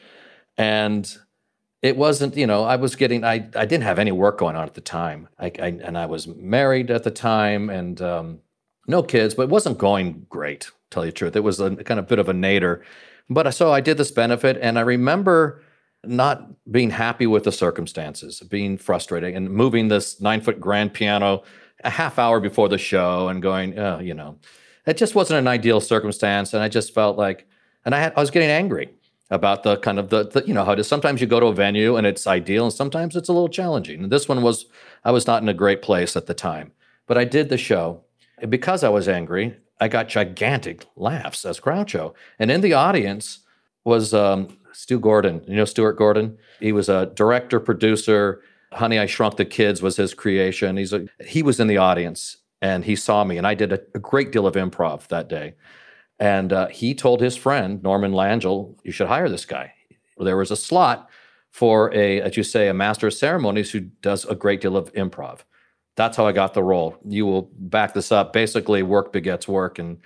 [0.56, 1.14] and
[1.84, 4.64] it wasn't you know i was getting i, I didn't have any work going on
[4.64, 5.28] at the time.
[5.38, 8.40] I, I and i was married at the time and um,
[8.88, 11.36] no kids but it wasn't going great tell you the truth.
[11.36, 12.82] It was a kind of bit of a nader
[13.28, 15.62] but so i did this benefit and i remember
[16.04, 21.42] not being happy with the circumstances being frustrated and moving this nine foot grand piano
[21.82, 24.38] a half hour before the show and going oh, you know.
[24.86, 27.46] It just wasn't an ideal circumstance and i just felt like
[27.84, 28.88] and i had i was getting angry
[29.30, 31.54] about the kind of the, the, you know how to sometimes you go to a
[31.54, 34.02] venue and it's ideal and sometimes it's a little challenging.
[34.02, 34.66] And this one was
[35.04, 36.72] i was not in a great place at the time
[37.06, 38.02] but i did the show.
[38.38, 42.14] And because i was angry i got gigantic laughs as groucho.
[42.38, 43.40] And in the audience
[43.84, 45.42] was um, stu gordon.
[45.46, 46.36] You know stuart gordon?
[46.60, 48.42] He was a director producer.
[48.72, 50.76] Honey i shrunk the kids was his creation.
[50.76, 53.80] He's a, he was in the audience and he saw me and i did a,
[53.94, 55.54] a great deal of improv that day
[56.18, 59.74] And uh, he told his friend, Norman Langill, you should hire this guy.
[60.18, 61.10] There was a slot
[61.50, 64.92] for a, as you say, a master of ceremonies who does a great deal of
[64.92, 65.40] improv.
[65.96, 66.96] That's how I got the role.
[67.08, 68.32] You will back this up.
[68.32, 69.78] Basically, work begets work.
[69.78, 69.98] And,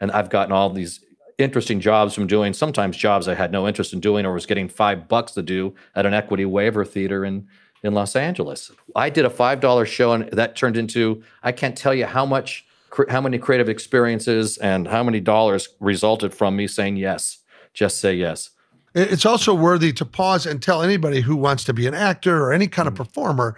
[0.00, 1.00] and I've gotten all these
[1.38, 4.68] interesting jobs from doing sometimes jobs I had no interest in doing or was getting
[4.68, 7.46] five bucks to do at an equity waiver theater in
[7.82, 8.72] in Los Angeles.
[8.96, 12.24] I did a five dollar show and that turned into I can't tell you how
[12.24, 12.65] much
[13.08, 17.38] how many creative experiences and how many dollars resulted from me saying yes.
[17.72, 18.50] Just say yes.
[18.94, 22.50] It's also worthy to pause and tell anybody who wants to be an actor or
[22.54, 22.96] any kind of mm.
[22.96, 23.54] performer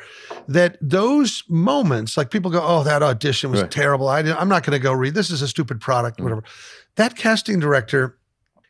[0.48, 3.70] that those moments, like people go, "Oh, that audition was right.
[3.70, 4.08] terrible.
[4.08, 5.14] I am not going to go read.
[5.14, 6.24] This is a stupid product, mm.
[6.24, 6.42] whatever."
[6.96, 8.18] That casting director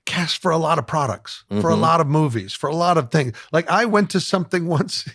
[0.05, 1.63] cast for a lot of products, mm-hmm.
[1.63, 1.83] for a mm-hmm.
[1.83, 3.35] lot of movies, for a lot of things.
[3.51, 5.09] Like I went to something once.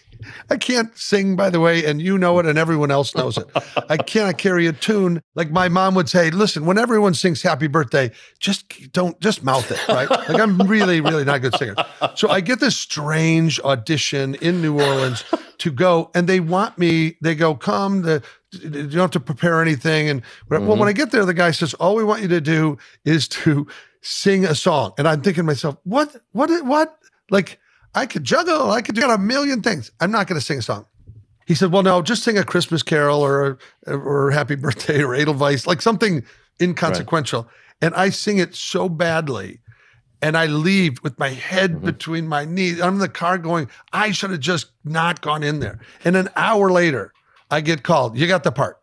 [0.50, 3.48] I can't sing, by the way, and you know it, and everyone else knows it.
[3.90, 5.22] I cannot carry a tune.
[5.36, 9.70] Like my mom would say, listen, when everyone sings happy birthday, just don't, just mouth
[9.72, 10.10] it, right?
[10.10, 11.76] Like I'm really, really not a good singer.
[12.16, 15.24] So I get this strange audition in New Orleans
[15.60, 19.62] to go, and they want me, they go, come, the, you don't have to prepare
[19.62, 20.10] anything.
[20.10, 20.68] And mm-hmm.
[20.68, 23.28] well, when I get there, the guy says, all we want you to do is
[23.30, 23.68] to
[24.02, 24.94] sing a song.
[24.98, 26.98] And I'm thinking to myself, what, what, what?
[27.30, 27.60] Like,
[27.96, 28.72] I could juggle.
[28.72, 29.92] I could do a million things.
[30.00, 30.86] I'm not going to sing a song.
[31.46, 35.68] He said, "Well, no, just sing a Christmas carol or or Happy Birthday or Edelweiss,
[35.68, 36.24] like something
[36.62, 37.52] inconsequential." Right.
[37.82, 39.60] And I sing it so badly,
[40.22, 41.86] and I leave with my head mm-hmm.
[41.86, 42.82] between my knees.
[42.82, 46.30] I'm in the car going, "I should have just not gone in there." And an
[46.36, 47.14] hour later,
[47.52, 48.18] I get called.
[48.18, 48.80] You got the part,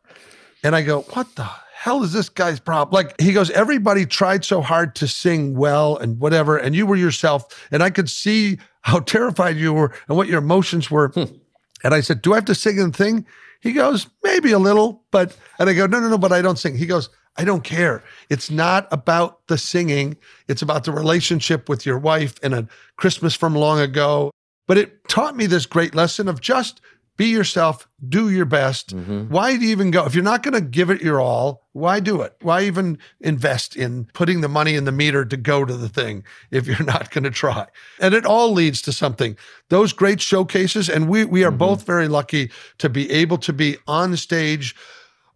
[0.62, 1.48] and I go, "What the
[1.80, 2.92] hell is this guy's problem?
[2.92, 6.94] Like he goes, everybody tried so hard to sing well and whatever, and you were
[6.94, 11.08] yourself, and I could see how terrified you were and what your emotions were.
[11.08, 11.34] Hmm.
[11.82, 13.24] And I said, Do I have to sing the thing?
[13.62, 16.58] He goes, Maybe a little, but and I go, No, no, no, but I don't
[16.58, 16.76] sing.
[16.76, 18.04] He goes, I don't care.
[18.28, 20.18] It's not about the singing.
[20.48, 24.30] It's about the relationship with your wife and a Christmas from long ago.
[24.66, 26.82] But it taught me this great lesson of just
[27.20, 28.96] be yourself, do your best.
[28.96, 29.28] Mm-hmm.
[29.28, 30.06] Why do you even go?
[30.06, 32.34] If you're not going to give it your all, why do it?
[32.40, 36.24] Why even invest in putting the money in the meter to go to the thing
[36.50, 37.66] if you're not going to try?
[38.00, 39.36] And it all leads to something.
[39.68, 41.58] Those great showcases, and we we are mm-hmm.
[41.58, 44.74] both very lucky to be able to be on stage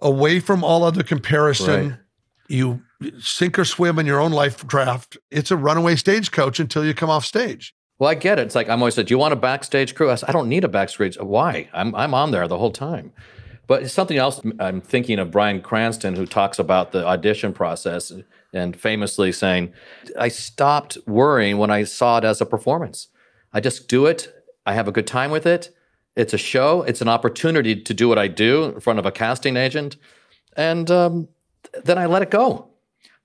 [0.01, 1.91] away from all other comparison.
[1.91, 1.99] Right.
[2.49, 2.83] You
[3.19, 5.19] sink or swim in your own life draft.
[5.31, 7.75] It's a runaway stagecoach until you come off stage.
[7.99, 8.43] Well, I get it.
[8.43, 10.49] It's like I'm always said, "Do you want a backstage crew?" I said, "I don't
[10.49, 11.17] need a backstage.
[11.17, 11.69] Why?
[11.73, 13.13] I'm I'm on there the whole time."
[13.67, 18.13] But something else I'm thinking of Bryan Cranston, who talks about the audition process
[18.53, 19.73] and famously saying,
[20.19, 23.09] "I stopped worrying when I saw it as a performance.
[23.53, 24.33] I just do it.
[24.67, 25.71] I have a good time with it.
[26.17, 26.83] It's a show.
[26.83, 29.97] It's an opportunity to do what I do in front of a casting agent,
[30.57, 31.29] and um,
[31.85, 32.74] then I let it go."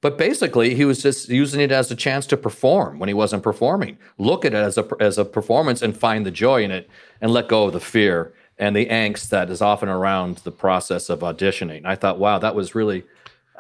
[0.01, 3.43] But basically, he was just using it as a chance to perform when he wasn't
[3.43, 3.97] performing.
[4.17, 7.31] Look at it as a as a performance and find the joy in it, and
[7.31, 11.19] let go of the fear and the angst that is often around the process of
[11.19, 11.85] auditioning.
[11.85, 13.03] I thought, wow, that was really.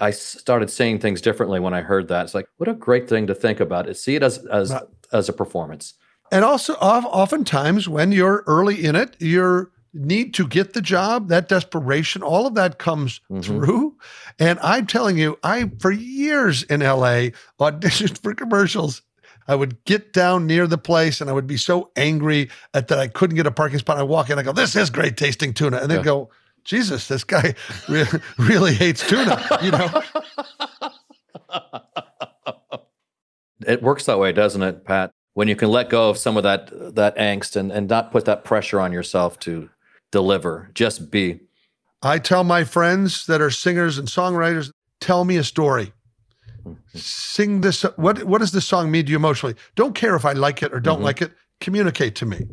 [0.01, 2.23] I started saying things differently when I heard that.
[2.23, 3.89] It's like, what a great thing to think about.
[3.89, 4.73] It see it as as
[5.11, 5.95] as a performance.
[6.31, 11.49] And also, oftentimes when you're early in it, you're need to get the job, that
[11.49, 13.41] desperation, all of that comes mm-hmm.
[13.41, 13.97] through.
[14.37, 19.01] And I'm telling you, I, for years in LA, auditioned for commercials.
[19.47, 22.99] I would get down near the place and I would be so angry at that
[22.99, 23.97] I couldn't get a parking spot.
[23.97, 25.77] I walk in, I go, This is great tasting tuna.
[25.77, 26.03] And they yeah.
[26.03, 26.29] go,
[26.63, 27.55] Jesus, this guy
[27.89, 28.05] re-
[28.37, 30.03] really hates tuna, you know?
[33.65, 35.11] it works that way, doesn't it, Pat?
[35.33, 38.25] When you can let go of some of that that angst and, and not put
[38.25, 39.69] that pressure on yourself to
[40.11, 41.41] deliver, just be.
[42.01, 45.93] I tell my friends that are singers and songwriters, tell me a story.
[46.93, 47.83] Sing this.
[47.95, 49.55] What what does this song mean to you emotionally?
[49.75, 51.05] Don't care if I like it or don't mm-hmm.
[51.05, 51.31] like it.
[51.59, 52.47] Communicate to me.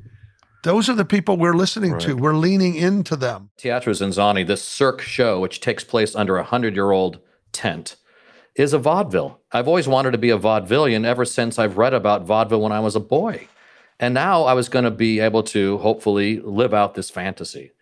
[0.62, 2.02] Those are the people we're listening right.
[2.02, 2.16] to.
[2.16, 3.50] We're leaning into them.
[3.56, 7.20] Teatro ZinZanni, this Cirque show, which takes place under a hundred year old
[7.52, 7.96] tent,
[8.56, 9.40] is a vaudeville.
[9.52, 12.80] I've always wanted to be a vaudevillian ever since I've read about vaudeville when I
[12.80, 13.48] was a boy.
[13.98, 17.72] And now I was going to be able to hopefully live out this fantasy.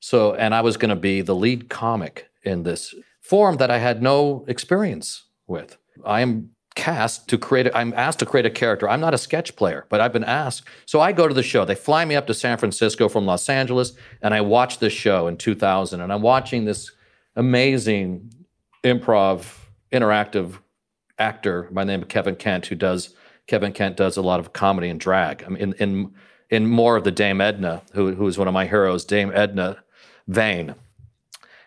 [0.00, 3.78] So, and I was going to be the lead comic in this form that I
[3.78, 5.76] had no experience with.
[6.04, 8.88] I am cast to create, I'm asked to create a character.
[8.88, 10.64] I'm not a sketch player, but I've been asked.
[10.84, 11.64] So I go to the show.
[11.64, 15.26] They fly me up to San Francisco from Los Angeles, and I watch this show
[15.26, 16.00] in 2000.
[16.00, 16.92] And I'm watching this
[17.34, 18.30] amazing
[18.84, 19.46] improv,
[19.90, 20.58] interactive
[21.18, 23.14] actor by the name of Kevin Kent, who does
[23.46, 25.44] Kevin Kent does a lot of comedy and drag.
[25.44, 26.14] I mean, in in
[26.50, 29.78] in more of the Dame Edna, who who is one of my heroes, Dame Edna
[30.28, 30.74] Vane,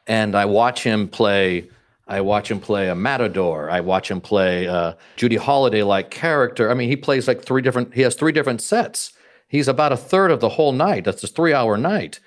[0.08, 1.70] And I watch him play
[2.08, 3.69] I watch him play a matador.
[3.69, 6.71] I watch him play a Judy Holliday like character.
[6.71, 7.94] I mean, he plays like three different.
[7.94, 9.13] He has three different sets.
[9.48, 11.06] He's about a third of the whole night.
[11.06, 12.19] That's a three hour night.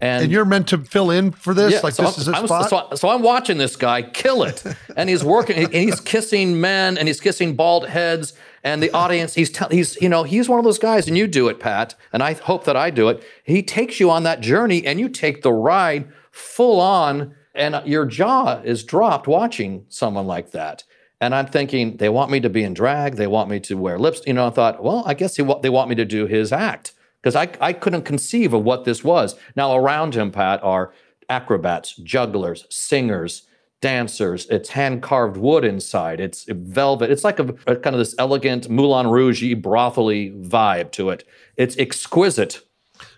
[0.00, 1.72] And, And you're meant to fill in for this?
[1.72, 2.90] yeah, like so this I'm, is a I'm- spot?
[2.90, 4.62] so, so I'm watching this guy kill it,
[4.96, 8.34] and he's working, and he's kissing men, and he's kissing bald heads,
[8.68, 9.34] and the audience.
[9.34, 12.22] He's he's you know he's one of those guys, and you do it, Pat, and
[12.22, 13.22] I hope that I do it.
[13.42, 18.04] He takes you on that journey, and you take the ride full on, and your
[18.04, 20.84] jaw is dropped watching someone like that.
[21.20, 23.98] And I'm thinking they want me to be in drag, they want me to wear
[23.98, 24.20] lips.
[24.26, 26.92] You know, I thought, well, I guess wa- they want me to do his act
[27.20, 29.34] because I, I couldn't conceive of what this was.
[29.56, 30.92] Now, around him, Pat, are
[31.28, 33.47] acrobats, jugglers, singers,
[33.80, 34.46] dancers.
[34.50, 36.20] It's hand carved wood inside.
[36.20, 37.10] It's velvet.
[37.10, 41.24] It's like a, a kind of this elegant Moulin Rouge brothely vibe to it.
[41.56, 42.62] It's exquisite.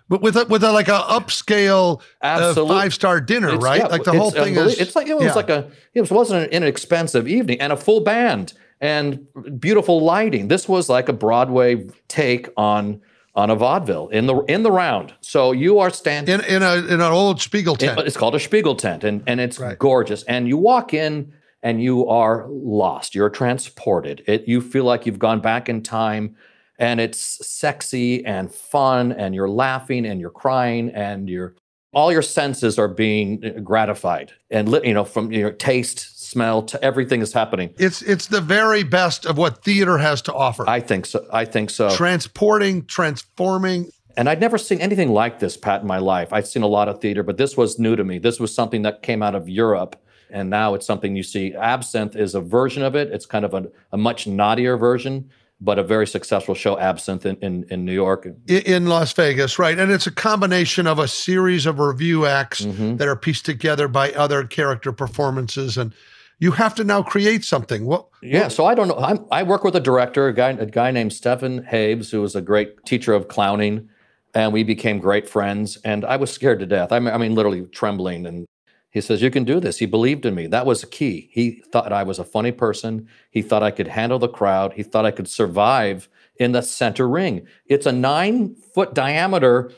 [0.08, 3.80] But with a, with a, like a upscale uh, five star dinner, It's- right?
[3.80, 4.80] yeah, like the whole thing is.
[4.80, 5.34] It's like it was yeah.
[5.34, 5.70] like a.
[5.94, 9.26] It wasn't an inexpensive evening and a full band and
[9.58, 10.48] beautiful lighting.
[10.48, 13.00] This was like a Broadway take on
[13.40, 15.12] on a vaudeville in the in the round.
[15.20, 16.34] So you are standing.
[16.36, 17.98] in in a in an old Spiegel tent.
[17.98, 19.78] It- it's called a Spiegel tent, and and it's Right.
[19.78, 20.22] gorgeous.
[20.24, 21.32] And you walk in,
[21.62, 23.14] and you are lost.
[23.14, 24.22] You're transported.
[24.26, 26.36] It you feel like you've gone back in time,
[26.78, 31.54] and it's sexy and fun, and you're laughing and you're crying, and you're
[31.92, 37.20] all your senses are being gratified, and you know from your taste, smell, to everything
[37.22, 37.68] is happening.
[37.78, 40.64] it's it's the very best of what theater has to offer.
[40.68, 41.18] I think so.
[41.32, 41.90] I think so.
[41.96, 43.90] Transporting, transforming.
[44.16, 46.32] And I'd never seen anything like this, Pat, in my life.
[46.32, 48.18] I'd seen a lot of theater, but this was new to me.
[48.18, 49.96] This was something that came out of Europe.
[50.32, 51.54] And now it's something you see.
[51.54, 53.10] Absinthe is a version of it.
[53.12, 57.36] It's kind of a, a much naughtier version, but a very successful show, Absinthe, in,
[57.36, 58.26] in, in New York.
[58.48, 59.78] in Las Vegas, right?
[59.78, 62.96] And it's a combination of a series of revue acts Mm-hmm.
[62.96, 65.92] that are pieced together by other character performances, and
[66.40, 67.84] you have to now create something.
[67.84, 68.08] What?
[68.22, 68.96] Yeah, so I don't know.
[68.96, 72.34] I'm, I work with a director, a guy, a guy named Stephen Haves, who was
[72.34, 73.88] a great teacher of clowning,
[74.34, 75.76] and we became great friends.
[75.84, 76.92] And I was scared to death.
[76.92, 78.26] I mean, I mean, literally trembling.
[78.26, 78.46] And
[78.90, 80.46] he says, "You can do this." He believed in me.
[80.46, 81.28] That was the key.
[81.30, 83.06] He thought I was a funny person.
[83.30, 84.72] He thought I could handle the crowd.
[84.72, 87.46] He thought I could survive in the center ring.
[87.66, 89.72] It's a nine foot diameter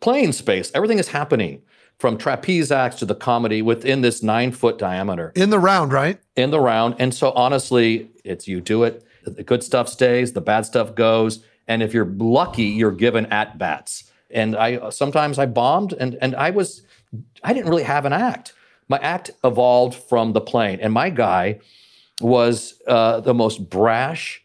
[0.00, 0.70] playing space.
[0.74, 1.62] Everything is happening
[1.98, 6.20] from trapeze acts to the comedy within this nine foot diameter In the round, right?
[6.36, 6.96] in the round.
[6.98, 9.04] And so honestly, it's you do it.
[9.24, 11.44] The good stuff stays, the bad stuff goes.
[11.66, 14.10] And if you're lucky, you're given at bats.
[14.30, 16.82] And I sometimes I bombed and and I was
[17.42, 18.52] I didn't really have an act.
[18.88, 20.78] My act evolved from the plane.
[20.82, 21.60] And my guy
[22.20, 24.43] was uh, the most brash,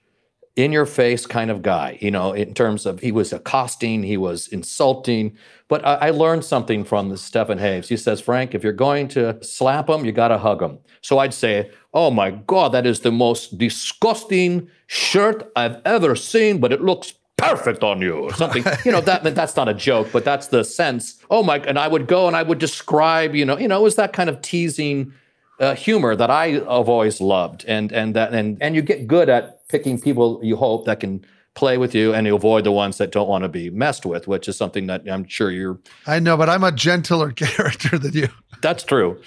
[0.55, 4.17] in your face kind of guy, you know, in terms of he was accosting, he
[4.17, 5.37] was insulting.
[5.67, 7.89] But I, I learned something from Stephen Haves.
[7.89, 10.79] He says, Frank, if you're going to slap him, you got to hug him.
[11.01, 16.59] So I'd say, Oh my God, that is the most disgusting shirt I've ever seen,
[16.59, 18.63] but it looks perfect on you or something.
[18.85, 21.19] you know, that that's not a joke, but that's the sense.
[21.29, 23.83] Oh my, and I would go and I would describe, you know, you know, it
[23.83, 25.13] was that kind of teasing
[25.59, 29.29] uh, humor that I have always loved, and and that and and you get good
[29.29, 32.97] at picking people you hope that can play with you, and you avoid the ones
[32.97, 35.79] that don't want to be messed with, which is something that I'm sure you're.
[36.07, 38.29] I know, but I'm a gentler character than you.
[38.61, 39.21] That's true.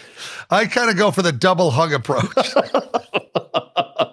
[0.50, 2.54] I kind of go for the double hug approach.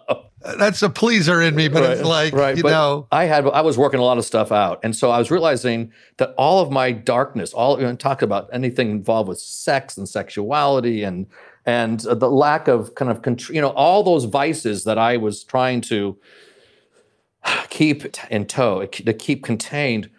[0.59, 3.07] That's a pleaser in me, but it's like you but know.
[3.11, 5.91] I had I was working a lot of stuff out, and so I was realizing
[6.17, 10.07] that all of my darkness, all you know, talk about anything involved with sex and
[10.07, 11.27] sexuality, and
[11.65, 15.43] and the lack of kind of contr- you know all those vices that I was
[15.43, 16.17] trying to
[17.69, 20.09] keep in tow, to keep contained,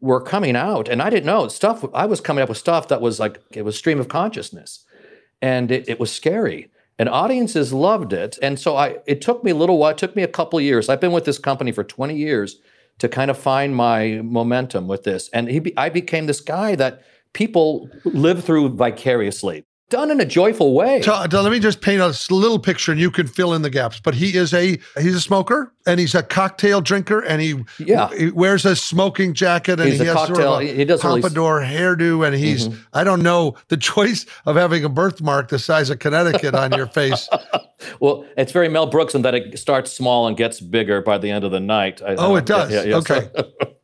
[0.00, 1.84] were coming out, and I didn't know stuff.
[1.94, 4.84] I was coming up with stuff that was like it was stream of consciousness,
[5.42, 8.38] and it, it was scary and audiences loved it.
[8.42, 9.92] And so I, it took me a little while.
[9.92, 10.88] It took me a couple years.
[10.88, 12.60] I've been with this company for 20 years
[12.98, 15.28] to kind of find my momentum with this.
[15.32, 20.74] And he, I became this guy that people live through vicariously, done in a joyful
[20.74, 21.00] way.
[21.02, 23.70] So, so let me just paint a little picture, and you can fill in the
[23.70, 24.00] gaps.
[24.00, 28.08] But he is a he's a smoker, and he's a cocktail drinker, and he Yeah.
[28.16, 31.22] he wears a smoking jacket, and He's he has sort of a he doesn't really-
[31.22, 32.78] pompadour hairdo, and he's mm-hmm.
[32.92, 36.86] I don't know the choice of having a birthmark the size of Connecticut on your
[36.86, 37.28] face.
[38.00, 41.30] Well, it's very Mel Brooks in that it starts small and gets bigger by the
[41.30, 42.02] end of the night.
[42.02, 42.72] I- Oh, it does?
[42.72, 43.30] yeah Okay.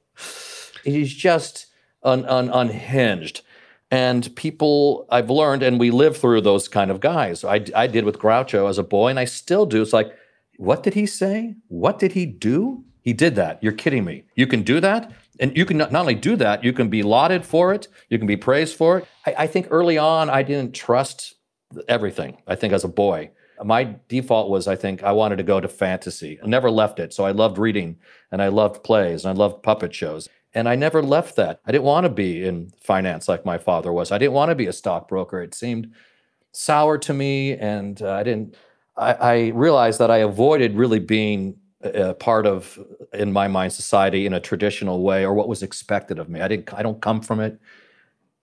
[0.84, 1.66] he's just
[2.02, 3.42] un, un, unhinged.
[3.90, 7.44] And people, I've learned, and we live through those kind of guys.
[7.44, 9.82] I, I did with Groucho as a boy, and I still do.
[9.82, 10.12] It's like,
[10.56, 11.54] what did he say?
[11.68, 12.84] What did he do?
[13.02, 13.62] He did that.
[13.62, 14.24] You're kidding me.
[14.34, 15.12] You can do that?
[15.40, 18.26] And you can not, only do that, you can be lauded for it, you can
[18.26, 19.06] be praised for it.
[19.26, 21.34] I, I think early on, I didn't trust
[21.88, 23.30] everything, I think, as a boy.
[23.62, 26.38] my default was I think I wanted to go to fantasy.
[26.42, 27.12] I never left it.
[27.12, 27.96] So I loved reading
[28.30, 30.28] and I loved plays and I loved puppet shows.
[30.54, 31.60] And I never left that.
[31.66, 34.12] I didn't want to be in finance like my father was.
[34.12, 35.42] I didn't want to be a stockbroker.
[35.42, 35.92] It seemed
[36.52, 37.54] sour to me.
[37.54, 38.56] And uh, I didn't,
[38.96, 42.78] I, I realized that I avoided really being a part of,
[43.12, 46.40] in my mind, society in a traditional way or what was expected of me.
[46.40, 47.58] I didn't, I don't come from it.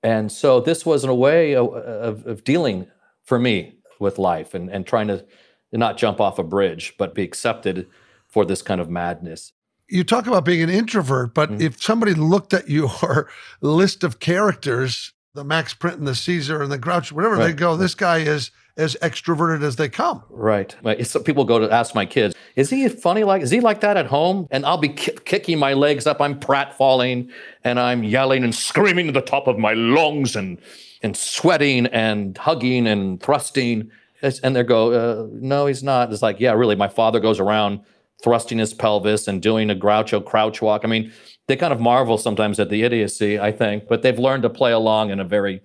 [0.03, 2.87] And so this was a way of, of, of dealing
[3.23, 5.25] for me with life and, and trying to
[5.71, 7.87] not jump off a bridge, but be accepted
[8.27, 9.53] for this kind of madness.
[9.91, 11.61] You talk about being an introvert, but mm-hmm.
[11.61, 13.29] if somebody looked at your
[13.61, 17.47] list of characters, the Max Print and the Caesar and the Grouch, whatever, right.
[17.47, 20.23] they go, this guy is as extroverted as they come.
[20.29, 20.75] Right.
[21.05, 23.97] Some people go to ask my kids, is he funny like, is he like that
[23.97, 24.47] at home?
[24.49, 26.21] And I'll be ki- kicking my legs up.
[26.21, 27.29] I'm pratfalling
[27.63, 30.57] and I'm yelling and screaming to the top of my lungs and,
[31.03, 33.91] and sweating and hugging and thrusting.
[34.21, 36.11] And they go, uh, no, he's not.
[36.13, 36.75] It's like, yeah, really.
[36.75, 37.81] My father goes around
[38.23, 40.81] thrusting his pelvis and doing a Groucho crouch walk.
[40.83, 41.11] I mean,
[41.47, 44.71] they kind of marvel sometimes at the idiocy, I think, but they've learned to play
[44.71, 45.61] along in a very,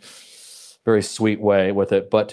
[0.84, 2.10] very sweet way with it.
[2.10, 2.32] But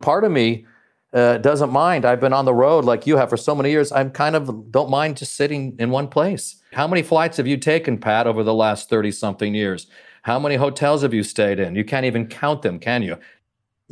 [0.00, 0.66] part of me
[1.12, 2.04] uh, doesn't mind.
[2.04, 3.92] I've been on the road like you have for so many years.
[3.92, 6.60] I'm kind of don't mind just sitting in one place.
[6.72, 9.86] How many flights have you taken, Pat, over the last 30 something years?
[10.22, 11.76] How many hotels have you stayed in?
[11.76, 13.16] You can't even count them, can you?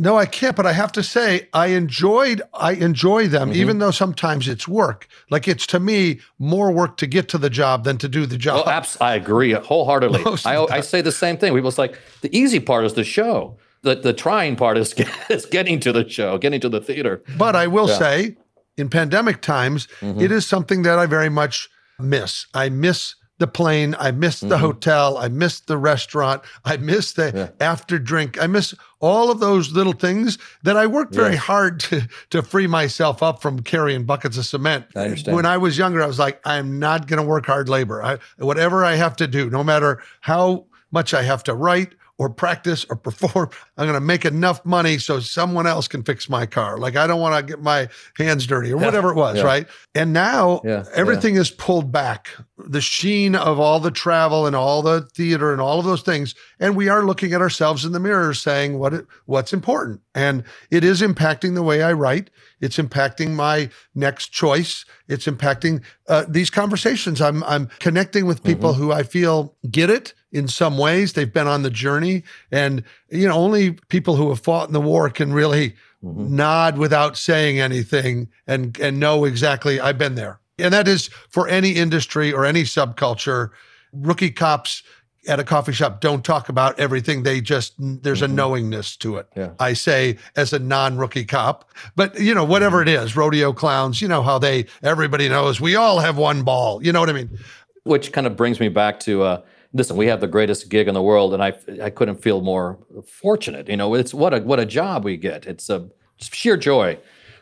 [0.02, 3.60] No, I can't, but I have to say I enjoyed I enjoy them mm-hmm.
[3.60, 5.08] even though sometimes it's work.
[5.30, 8.36] Like it's to me more work to get to the job than to do the
[8.36, 8.64] job.
[8.66, 10.22] Oh, abs- I agree wholeheartedly.
[10.44, 11.54] I, I say the same thing.
[11.54, 14.94] People's like the easy part is the show the, the trying part is,
[15.30, 17.22] is getting to the show, getting to the theater.
[17.36, 17.98] But I will yeah.
[17.98, 18.36] say,
[18.76, 20.20] in pandemic times, mm-hmm.
[20.20, 22.46] it is something that I very much miss.
[22.54, 23.96] I miss the plane.
[23.98, 24.64] I miss the mm-hmm.
[24.64, 25.18] hotel.
[25.18, 26.42] I miss the restaurant.
[26.64, 27.66] I miss the yeah.
[27.66, 28.40] after drink.
[28.40, 32.68] I miss all of those little things that I worked very hard to, to free
[32.68, 34.86] myself up from carrying buckets of cement.
[34.94, 35.34] I understand.
[35.34, 38.02] When I was younger, I was like, I'm not going to work hard labor.
[38.02, 42.30] I, whatever I have to do, no matter how much I have to write or
[42.30, 43.50] practice or perform.
[43.76, 46.78] I'm going to make enough money so someone else can fix my car.
[46.78, 49.42] Like I don't want to get my hands dirty or whatever it was, yeah.
[49.42, 49.66] right?
[49.92, 50.84] And now yeah.
[50.94, 52.28] everything is pulled back.
[52.56, 56.36] The sheen of all the travel and all the theater and all of those things,
[56.60, 60.84] and we are looking at ourselves in the mirror, saying what what's important, and it
[60.84, 62.30] is impacting the way I write.
[62.60, 64.84] It's impacting my next choice.
[65.08, 67.20] It's impacting uh, these conversations.
[67.20, 68.82] I'm I'm connecting with people mm-hmm.
[68.82, 71.12] who I feel get it in some ways.
[71.12, 72.24] They've been on the journey.
[72.50, 75.70] And, you know, only people who have fought in the war can really
[76.02, 76.34] mm-hmm.
[76.34, 80.40] nod without saying anything and, and know exactly, I've been there.
[80.58, 83.50] And that is for any industry or any subculture.
[83.92, 84.82] Rookie cops
[85.28, 87.22] at a coffee shop don't talk about everything.
[87.22, 88.32] They just, there's mm-hmm.
[88.32, 89.28] a knowingness to it.
[89.36, 89.50] Yeah.
[89.60, 92.88] I say as a non rookie cop, but you know, whatever mm-hmm.
[92.88, 96.82] it is, rodeo clowns, you know how they, everybody knows we all have one ball.
[96.84, 97.38] You know what I mean?
[97.84, 99.42] Which kind of brings me back to, uh,
[99.72, 101.52] listen, we have the greatest gig in the world, and I
[101.82, 103.68] I couldn't feel more fortunate.
[103.68, 105.46] You know, it's what a what a job we get.
[105.46, 106.98] It's a sheer joy.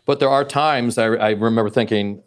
[0.07, 2.23] But there are times I, I remember thinking,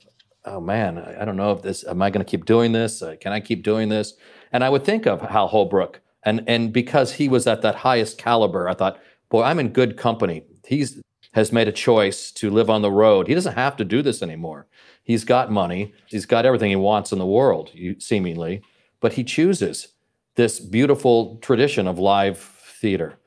[0.45, 1.83] oh man, I, I, don't know if this.
[1.85, 3.01] Am I going to keep doing this?
[3.01, 4.13] Uh, can I keep doing this?
[4.51, 8.17] And I would think of Hal Holbrook, and and because he was at that highest
[8.17, 8.99] caliber, I thought,
[9.29, 10.43] boy, I'm in good company.
[10.65, 11.01] He's
[11.33, 13.27] has made a choice to live on the road.
[13.27, 14.67] He doesn't have to do this anymore.
[15.03, 15.93] He's got money.
[16.05, 18.61] He's got everything he wants in the world, seemingly,
[19.03, 19.89] but he chooses
[20.35, 23.19] this beautiful tradition of live theater.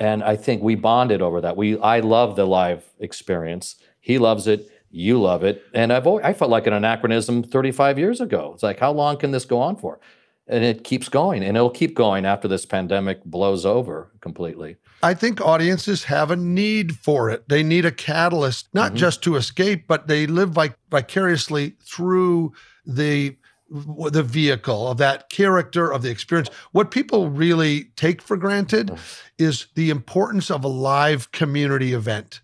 [0.00, 1.56] And I think we bonded over that.
[1.56, 3.76] We I love the live experience.
[4.00, 4.68] He loves it.
[4.90, 5.62] You love it.
[5.72, 8.50] And I've always, I felt like an anachronism 35 years ago.
[8.54, 10.00] It's like, how long can this go on for?
[10.48, 14.78] And it keeps going, and it'll keep going after this pandemic blows over completely.
[15.00, 17.48] I think audiences have a need for it.
[17.48, 18.96] They need a catalyst, not mm-hmm.
[18.96, 22.52] just to escape, but they live vic- vicariously through
[22.84, 23.36] the
[23.70, 26.48] the vehicle of that character of the experience.
[26.72, 28.98] What people really take for granted mm.
[29.38, 32.40] is the importance of a live community event.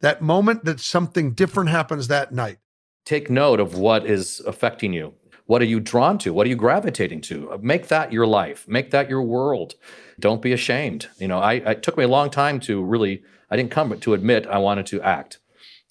[0.00, 2.58] That moment that something different happens that night.
[3.04, 5.14] Take note of what is affecting you.
[5.46, 6.32] What are you drawn to?
[6.32, 7.58] What are you gravitating to?
[7.60, 8.66] Make that your life.
[8.68, 9.74] Make that your world.
[10.18, 11.08] Don't be ashamed.
[11.18, 14.14] You know I, it took me a long time to really i didn't come to
[14.14, 15.39] admit i wanted to act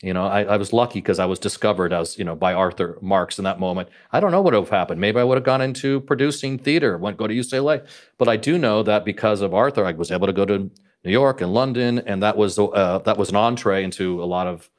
[0.02, 2.98] you know, I, I was lucky because I was discovered as, you know, by Arthur
[3.02, 3.90] Marx in that moment.
[4.12, 5.02] I don't know what would have happened.
[5.02, 7.86] Maybe I would have gone into producing theater, went go to UCLA.
[8.18, 10.72] But I do know that because of Arthur, I was able to go to
[11.04, 14.48] New York and London, and that was uh, that was an entree into a lot
[14.48, 14.70] of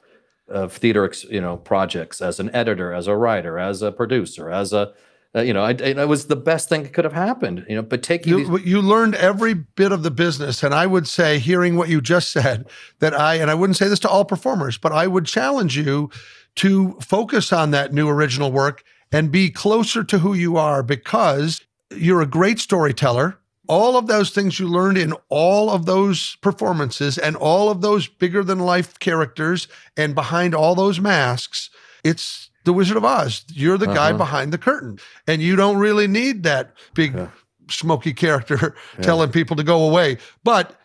[0.47, 4.73] of theater, you know, projects as an editor, as a writer, as a producer, as
[4.73, 4.93] a
[5.33, 7.65] Uh, you know, I, it was the best thing that could have happened.
[7.69, 10.85] You know, but taking you, these- you learned every bit of the business, and I
[10.87, 12.67] would say, hearing what you just said,
[12.99, 16.09] that I and I wouldn't say this to all performers, but I would challenge you
[16.57, 21.61] to focus on that new original work and be closer to who you are because
[21.95, 23.37] you're a great storyteller.
[23.69, 28.07] All of those things you learned in all of those performances and all of those
[28.09, 31.69] bigger than life characters and behind all those masks,
[32.03, 33.43] it's the Wizard of Oz.
[33.53, 34.17] You're the guy Uh-huh.
[34.17, 37.27] behind the curtain, and you don't really need that big Yeah.
[37.69, 40.17] smoky character telling people to go away.
[40.43, 40.75] But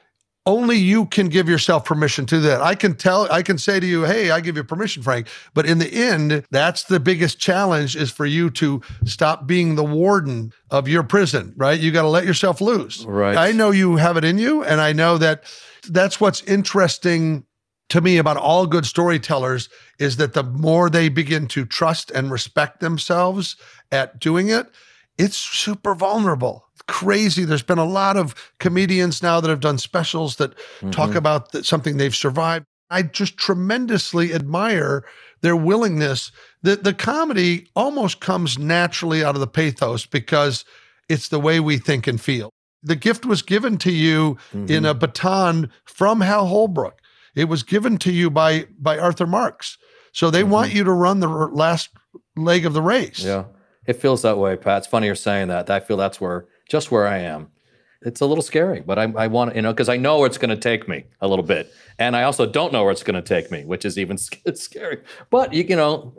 [0.48, 2.62] only you can give yourself permission to that.
[2.62, 5.26] I can tell, I can say to you, hey, I give you permission, Frank.
[5.54, 9.82] But in the end, that's the biggest challenge is for you to stop being the
[9.82, 11.80] warden of your prison, right?
[11.80, 13.04] You got to let yourself loose.
[13.04, 13.36] Right.
[13.36, 14.62] I know you have it in you.
[14.62, 15.42] And I know that
[15.88, 17.44] that's what's interesting
[17.88, 19.68] to me about all good storytellers
[19.98, 23.56] is that the more they begin to trust and respect themselves
[23.92, 24.66] at doing it,
[25.18, 26.64] it's super vulnerable.
[26.88, 27.44] Crazy.
[27.44, 30.54] There's been a lot of comedians now that have done specials that
[30.90, 31.16] talk Mhm.
[31.16, 32.64] about th- something they've survived.
[32.90, 35.04] I just tremendously admire
[35.42, 36.30] their willingness.
[36.62, 40.64] The the comedy almost comes naturally out of the pathos because
[41.08, 42.50] it's the way we think and feel.
[42.82, 44.90] The gift was given to you in Mhm.
[44.90, 47.00] a baton from Hal Holbrook.
[47.36, 49.78] It was given to you by by Arthur Marx.
[50.12, 50.50] So they mm-hmm.
[50.50, 51.90] want you to run the last
[52.34, 53.22] leg of the race.
[53.22, 53.44] Yeah,
[53.86, 54.78] it feels that way, Pat.
[54.78, 55.70] It's funny you're saying that.
[55.70, 57.50] I feel that's where just where I am.
[58.02, 60.38] It's a little scary, but I, I want you know because I know where it's
[60.38, 63.22] going to take me a little bit, and I also don't know where it's going
[63.22, 65.02] to take me, which is even sc- scary.
[65.28, 66.14] But you, you know,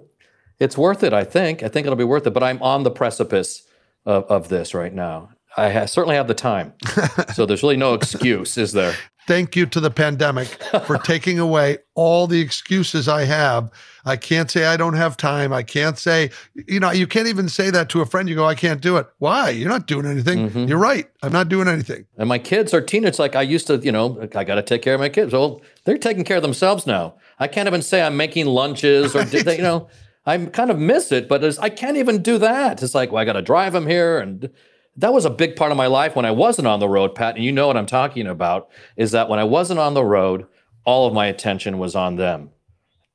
[0.59, 1.13] it's worth it.
[1.13, 1.63] I think.
[1.63, 2.33] I think it'll be worth it.
[2.33, 3.63] But I'm on the precipice
[4.05, 5.29] of, of this right now.
[5.57, 6.73] I ha- certainly have the time,
[7.33, 8.93] so there's really no excuse, is there?
[9.27, 10.47] Thank you to the pandemic
[10.85, 13.69] for taking away all the excuses I have.
[14.05, 15.51] I can't say I don't have time.
[15.51, 18.29] I can't say, you know, you can't even say that to a friend.
[18.29, 19.05] You go, I can't do it.
[19.17, 19.49] Why?
[19.49, 20.49] You're not doing anything.
[20.49, 20.69] Mhm.
[20.69, 21.09] You're right.
[21.23, 22.05] I'm not doing anything.
[22.17, 23.19] And my kids are teenagers.
[23.19, 25.33] Like I used to, you know, I got to take care of my kids.
[25.33, 27.15] Well, they're taking care of themselves now.
[27.37, 29.89] I can't even say I'm making lunches or, did they, you know,
[30.25, 32.81] I kind of miss it, but I can't even do that.
[32.81, 34.19] It's like, well, I got to drive them here.
[34.19, 34.49] And
[34.97, 37.35] that was a big part of my life when I wasn't on the road, Pat.
[37.35, 40.47] And you know what I'm talking about is that when I wasn't on the road,
[40.85, 42.49] all of my attention was on them.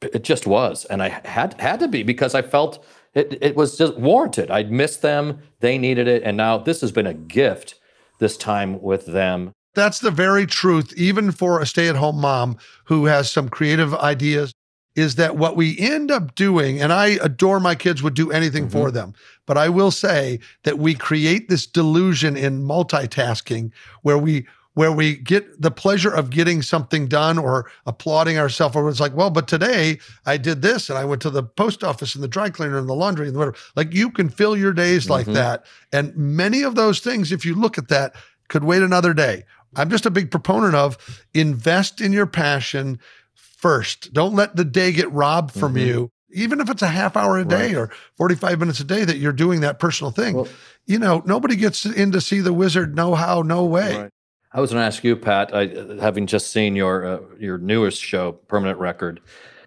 [0.00, 0.84] It just was.
[0.86, 4.50] And I had had to be because I felt it, it was just warranted.
[4.50, 5.40] I'd missed them.
[5.60, 6.22] They needed it.
[6.22, 7.74] And now this has been a gift
[8.18, 9.52] this time with them.
[9.74, 13.94] That's the very truth, even for a stay at home mom who has some creative
[13.94, 14.52] ideas,
[14.94, 18.68] is that what we end up doing, and I adore my kids, would do anything
[18.68, 18.96] for mm-hmm.
[18.96, 19.14] them.
[19.46, 23.70] But I will say that we create this delusion in multitasking
[24.02, 28.74] where we where we get the pleasure of getting something done or applauding ourselves.
[28.74, 31.84] Or it's like well but today i did this and i went to the post
[31.84, 33.56] office and the dry cleaner and the laundry and whatever.
[33.76, 35.34] Like you can fill your days like Mhm.
[35.34, 35.66] that.
[35.92, 38.14] And many of those things if you look at that
[38.48, 39.44] could wait another day.
[39.76, 40.96] I'm just a big proponent of
[41.34, 42.98] invest in your passion
[43.34, 44.12] first.
[44.12, 45.86] Don't let the day get robbed from Mhm.
[45.86, 47.76] you even if it's a half hour a day Right.
[47.76, 50.48] or 45 minutes a day that you're doing that personal thing Well-
[50.86, 54.08] you know nobody gets in to see the wizard no how no way
[54.54, 55.68] I was going to ask you, Pat, I,
[55.98, 59.20] having just seen your uh, your newest show, Permanent Record,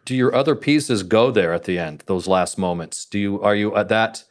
[0.05, 2.03] do your other pieces go there at the end?
[2.05, 4.23] Those last moments, do you are you at that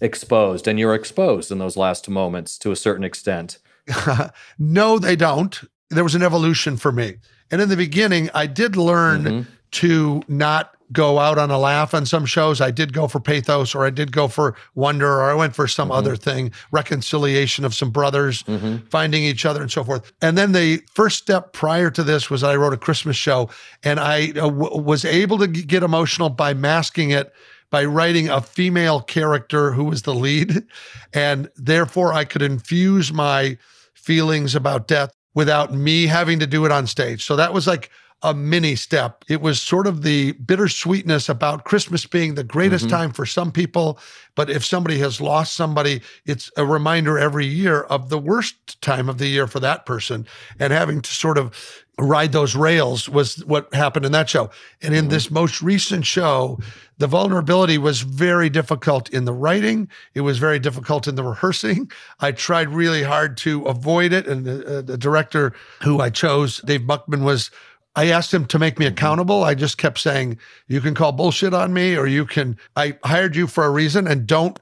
[0.00, 0.66] exposed?
[0.66, 3.58] And you're exposed in those last moments to a certain extent.
[4.58, 5.60] no, they don't.
[5.90, 7.18] There was an evolution for me.
[7.52, 9.46] And in the beginning, I did learn Mhm.
[9.72, 12.60] to not go out on a laugh on some shows.
[12.60, 15.68] I did go for pathos or I did go for wonder or I went for
[15.68, 18.90] some other thing, reconciliation of some brothers Mhm.
[18.90, 20.12] finding each other and so forth.
[20.20, 23.48] And then the first step prior to this was I wrote a Christmas show
[23.84, 27.32] and I uh, w- was able to g- get emotional by masking it
[27.70, 30.64] by writing a female character who was the lead.
[31.12, 33.58] And therefore, I could infuse my
[33.94, 37.24] feelings about death without me having to do it on stage.
[37.24, 37.90] So that was like
[38.22, 39.24] a mini step.
[39.28, 42.90] It was sort of the bittersweetness about Christmas being the greatest Mhm.
[42.90, 43.98] time for some people.
[44.34, 49.08] But if somebody has lost somebody, it's a reminder every year of the worst time
[49.08, 50.26] of the year for that person.
[50.58, 51.50] And having to sort of
[51.98, 54.50] ride those rails was what happened in that show.
[54.80, 56.58] And in this most recent show,
[56.96, 59.88] the vulnerability was very difficult in the writing.
[60.14, 61.90] It was very difficult in the rehearsing.
[62.20, 64.26] I tried really hard to avoid it.
[64.26, 65.52] And the, uh, the director
[65.82, 67.50] who I chose, Dave Buckman, was
[67.96, 69.42] I asked him to make me accountable.
[69.44, 70.38] I just kept saying,
[70.68, 74.06] you can call bullshit on me, or you can, I hired you for a reason
[74.06, 74.58] and don't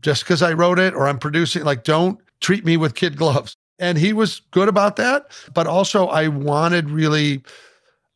[0.00, 3.56] just because I wrote it or I'm producing, like, don't treat me with kid gloves.
[3.78, 5.30] And he was good about that.
[5.54, 7.42] But also, I wanted really,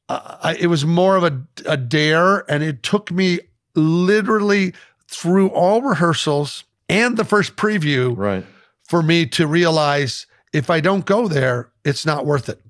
[0.08, 2.50] uh, I, it was more of a, a dare.
[2.50, 3.40] And it took me
[3.74, 4.74] literally
[5.08, 8.44] through all rehearsals and the first preview Right.
[8.88, 12.60] for me to realize if I don't go there, it's not worth it.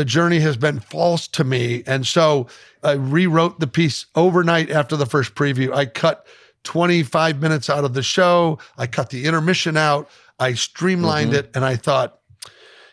[0.00, 1.82] The journey has been false to me.
[1.86, 2.46] And so
[2.82, 5.74] I rewrote the piece overnight after the first preview.
[5.74, 6.26] I cut
[6.64, 11.66] 25 minutes out of the show, I cut the intermission out, I streamlined it, and
[11.66, 12.18] I thought,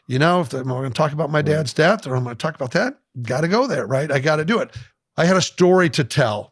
[0.07, 2.41] you know, if I'm going to talk about my dad's death or I'm going to
[2.41, 4.11] talk about that, got to go there, right?
[4.11, 4.75] I got to do it.
[5.15, 6.51] I had a story to tell.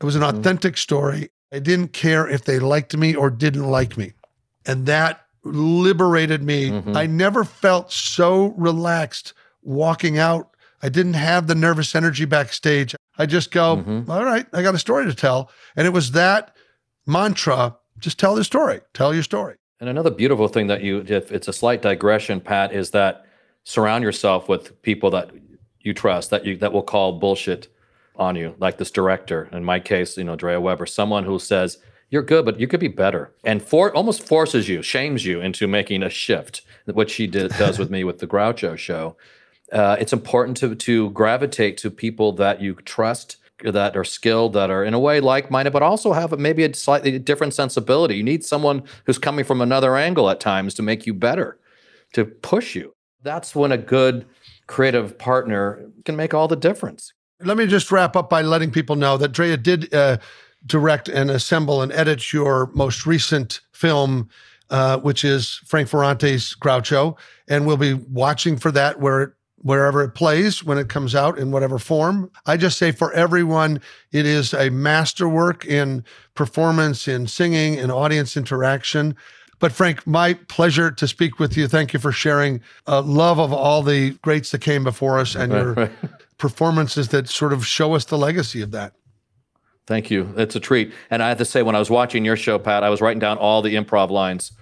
[0.00, 1.28] It was an authentic story.
[1.52, 4.14] I didn't care if they liked me or didn't like me.
[4.64, 6.70] And that liberated me.
[6.70, 6.96] Mhm.
[6.96, 10.50] I never felt so relaxed walking out.
[10.82, 12.94] I didn't have the nervous energy backstage.
[13.18, 14.08] I just go, Mhm.
[14.08, 15.50] all right, I got a story to tell.
[15.76, 16.56] And it was that
[17.06, 19.54] mantra just tell the story, tell your story.
[19.78, 23.24] And another beautiful thing that you, if it's a slight digression, Pat, is that
[23.64, 25.30] surround yourself with people that
[25.80, 27.68] you trust, that you that will call bullshit
[28.16, 29.48] on you, like this director.
[29.52, 31.78] In my case, you know, Drea Weber, someone who says
[32.10, 35.66] you're good, but you could be better, and for almost forces you, shames you into
[35.66, 39.16] making a shift, which she did, does with me with the Groucho show.
[39.72, 44.70] Uh, it's important to to gravitate to people that you trust that are skilled, that
[44.70, 48.16] are in a way like-minded, but also have maybe a slightly different sensibility.
[48.16, 51.58] You need someone who's coming from another angle at times to make you better,
[52.14, 52.94] to push you.
[53.22, 54.26] That's when a good
[54.66, 57.12] creative partner can make all the difference.
[57.40, 60.18] Let me just wrap up by letting people know that Drea did uh,
[60.66, 64.28] direct and assemble and edit your most recent film,
[64.70, 67.16] uh, which is Frank Ferrante's Groucho,
[67.48, 71.50] and we'll be watching for that where wherever it plays when it comes out in
[71.50, 72.30] whatever form.
[72.46, 76.04] I just say for everyone, it is a masterwork in
[76.34, 79.16] performance, in singing, in audience interaction.
[79.60, 81.68] But Frank, my pleasure to speak with you.
[81.68, 85.52] Thank you for sharing uh, love of all the greats that came before us and
[85.52, 85.90] your
[86.38, 88.94] performances that sort of show us the legacy of that.
[89.86, 90.32] Thank you.
[90.36, 90.92] It's a treat.
[91.10, 93.20] And I have to say, when I was watching your show, Pat, I was writing
[93.20, 94.52] down all the improv lines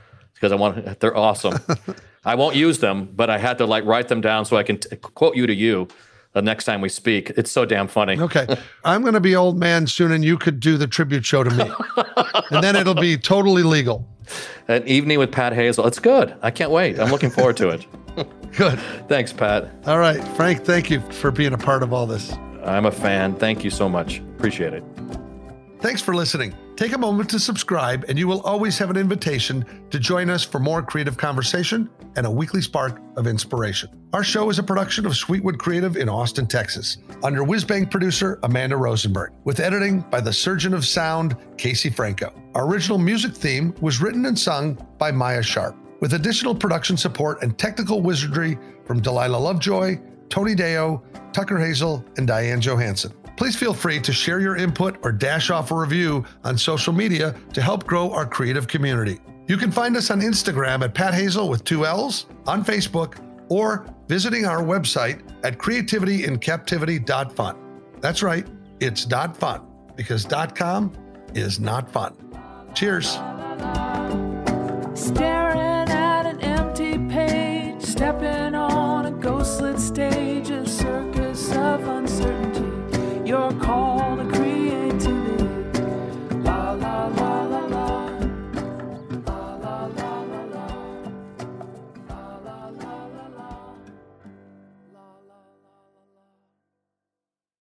[0.41, 1.59] because I want they're awesome.
[2.24, 4.78] I won't use them, but I had to like write them down so I can
[4.78, 5.88] t- quote you to you
[6.32, 7.30] the next time we speak.
[7.30, 8.18] It's so damn funny.
[8.18, 8.47] Okay.
[8.84, 11.51] I'm going to be old man soon, and you could do the tribute show to
[11.51, 11.70] me.
[12.51, 14.07] and then it'll be totally legal.
[14.68, 15.86] An evening with Pat Hazel.
[15.86, 16.36] It's good.
[16.43, 17.01] I can't wait.
[17.01, 17.86] I'm looking forward to it.
[18.53, 18.78] Good.
[19.09, 19.70] Thanks, Pat.
[19.86, 20.22] All right.
[20.36, 22.32] Frank, thank you for being a part of all this.
[22.64, 23.34] I'm a fan.
[23.34, 24.18] Thank you so much.
[24.36, 24.84] Appreciate it.
[25.80, 26.55] Thanks for listening.
[26.81, 30.43] Take a moment to subscribe, and you will always have an invitation to join us
[30.43, 33.91] for more creative conversation and a weekly spark of inspiration.
[34.14, 38.78] Our show is a production of Sweetwood Creative in Austin, Texas, under Whizbang producer Amanda
[38.78, 42.33] Rosenberg, with editing by the surgeon of sound, Casey Franco.
[42.55, 47.43] Our original music theme was written and sung by Maya Sharp, with additional production support
[47.43, 50.01] and technical wizardry from Delilah Lovejoy,
[50.31, 51.03] Tony Deo,
[51.35, 53.12] Tucker Hazel, and Diane Johansson.
[53.41, 57.34] Please feel free to share your input or dash off a review on social media
[57.55, 59.18] to help grow our creative community.
[59.49, 63.14] You can find us on Instagram at Pat Hazel with two L's, on Facebook,
[63.49, 67.57] or visiting our website at creativityincaptivity.fun.
[68.03, 68.47] That's right,
[68.78, 69.62] it's dot .fun
[69.97, 70.93] because dot .com
[71.32, 72.14] is not fun.
[72.74, 73.12] Cheers.
[74.93, 82.00] Staring at an empty page, stepping on a ghostlit stage, a circus of
[83.31, 83.89] your call.